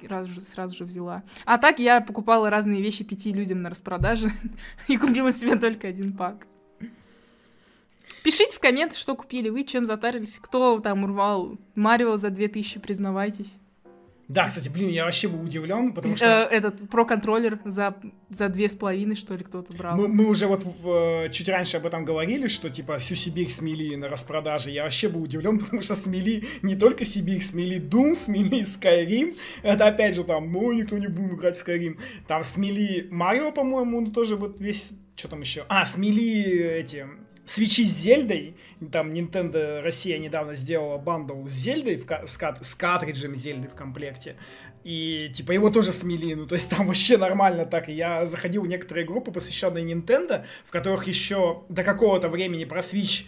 [0.00, 1.22] сразу же, сразу же взяла.
[1.44, 4.30] А так я покупала разные вещи пяти людям на распродаже
[4.88, 6.46] и купила себе только один пак.
[8.22, 13.58] Пишите в комменты, что купили вы, чем затарились, кто там урвал Марио за 2000, признавайтесь.
[14.28, 17.96] Да, кстати, блин, я вообще был удивлен, потому Э, что Этот про-контроллер за,
[18.28, 19.96] за две с половиной, что ли, кто-то брал.
[19.96, 23.94] мы, мы уже вот в- чуть раньше об этом говорили, что типа всю Сибирь смели
[23.96, 24.70] на распродаже.
[24.70, 29.34] Я вообще был удивлен, потому что смели не только Сибирь, смели Doom, смели Skyrim.
[29.62, 31.98] Это опять же там, ну, никто не будет играть в Skyrim.
[32.26, 34.90] Там смели Марио, по-моему, ну тоже вот весь...
[35.16, 35.64] Что там еще?
[35.68, 36.42] А, смели
[36.80, 37.06] эти
[37.48, 38.56] свечи с Зельдой.
[38.92, 44.36] Там Nintendo Россия недавно сделала бандл с Зельдой, с, кат- с картриджем Зельды в комплекте.
[44.84, 46.34] И типа его тоже смели.
[46.34, 47.88] Ну, то есть там вообще нормально так.
[47.88, 52.80] И я заходил в некоторые группы, посвященные Nintendo, в которых еще до какого-то времени про
[52.80, 53.24] Switch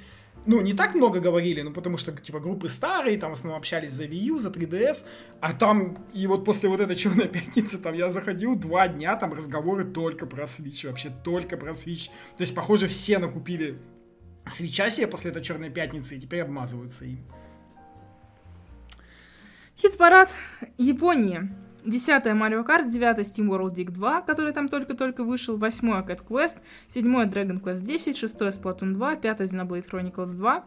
[0.46, 3.92] ну, не так много говорили, ну, потому что, типа, группы старые, там, в основном общались
[3.92, 5.04] за Wii U, за 3DS,
[5.40, 9.34] а там, и вот после вот этой Черной Пятницы, там, я заходил два дня, там,
[9.34, 12.06] разговоры только про Switch, вообще только про Switch.
[12.38, 13.78] То есть, похоже, все накупили
[14.48, 17.18] свеча себе после этой Черной Пятницы и теперь обмазываются им.
[19.76, 20.30] Хит-парад
[20.78, 21.50] Японии.
[21.84, 26.58] 10 Mario Kart, 9 Steam World Dig 2, который там только-только вышел, 8 Cat Quest,
[26.88, 30.64] 7 Dragon Quest 10, 6 Splatoon 2, 5 Xenoblade Chronicles 2.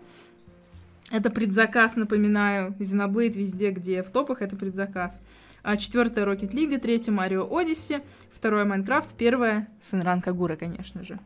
[1.12, 2.74] Это предзаказ, напоминаю.
[2.80, 5.22] Xenoblade везде, где в топах, это предзаказ.
[5.64, 11.20] А четвертая Rocket League, третья Mario Odyssey, второе Minecraft, первое Senran Kagura, конечно же.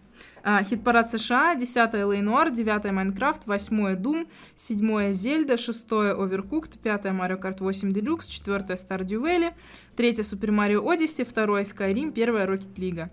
[0.43, 7.05] А, хит-парад США, 10 LA Noir, 9 Minecraft, 8 Doom, 7 Зельда, 6 Overcooked, 5
[7.13, 9.53] Mario Kart 8 Deluxe, 4 Stardew Valley,
[9.95, 13.09] 3 Super Mario Odyssey, 2 Skyrim, 1 Rocket League.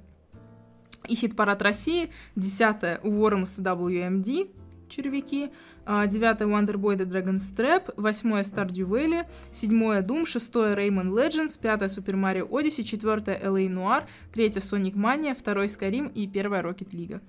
[1.08, 4.50] И хит-парад России, 10 Worms WMD,
[4.88, 5.50] червяки,
[5.86, 12.14] 9 Wonderboy The Dragon's Trap, 8 Stardew Valley, 7 Doom, 6 Rayman Legends, 5 Super
[12.14, 17.20] Mario Odyssey, 4 LA Noir, 3 Sonic Mania, 2 Skyrim и 1 Rocket League.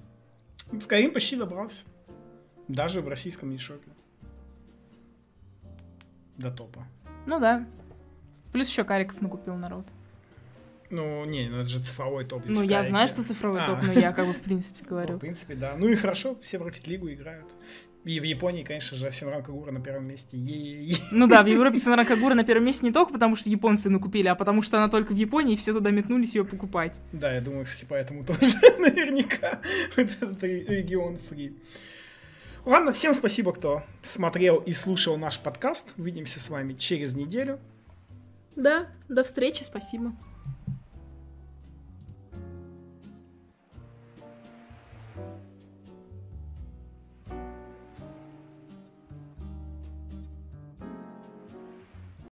[0.71, 1.85] Skyrim почти добрался.
[2.67, 3.81] Даже в российском eShop.
[6.37, 6.87] До топа.
[7.27, 7.65] Ну да.
[8.51, 9.85] Плюс еще кариков накупил народ.
[10.89, 12.43] Ну, не, ну это же цифровой топ.
[12.47, 13.67] Ну, я знаю, что цифровой А.
[13.67, 15.15] топ, но я как бы в принципе Ну, говорю.
[15.15, 15.75] в принципе, да.
[15.77, 17.45] Ну и хорошо, все в Rocket League играют.
[18.03, 20.37] И в Японии, конечно же, Синран Кагура на первом месте.
[20.37, 20.95] Е-е-е.
[21.11, 24.27] Ну да, в Европе Сонара Кагура на первом месте не только потому, что японцы накупили,
[24.27, 26.99] а потому что она только в Японии, и все туда метнулись ее покупать.
[27.13, 28.41] Да, я думаю, кстати, поэтому тоже
[28.77, 29.59] наверняка
[29.97, 31.55] вот этот ре- регион фри.
[32.63, 35.91] Ладно, всем спасибо, кто смотрел и слушал наш подкаст.
[35.97, 37.59] Увидимся с вами через неделю.
[38.55, 40.13] Да, до встречи, спасибо.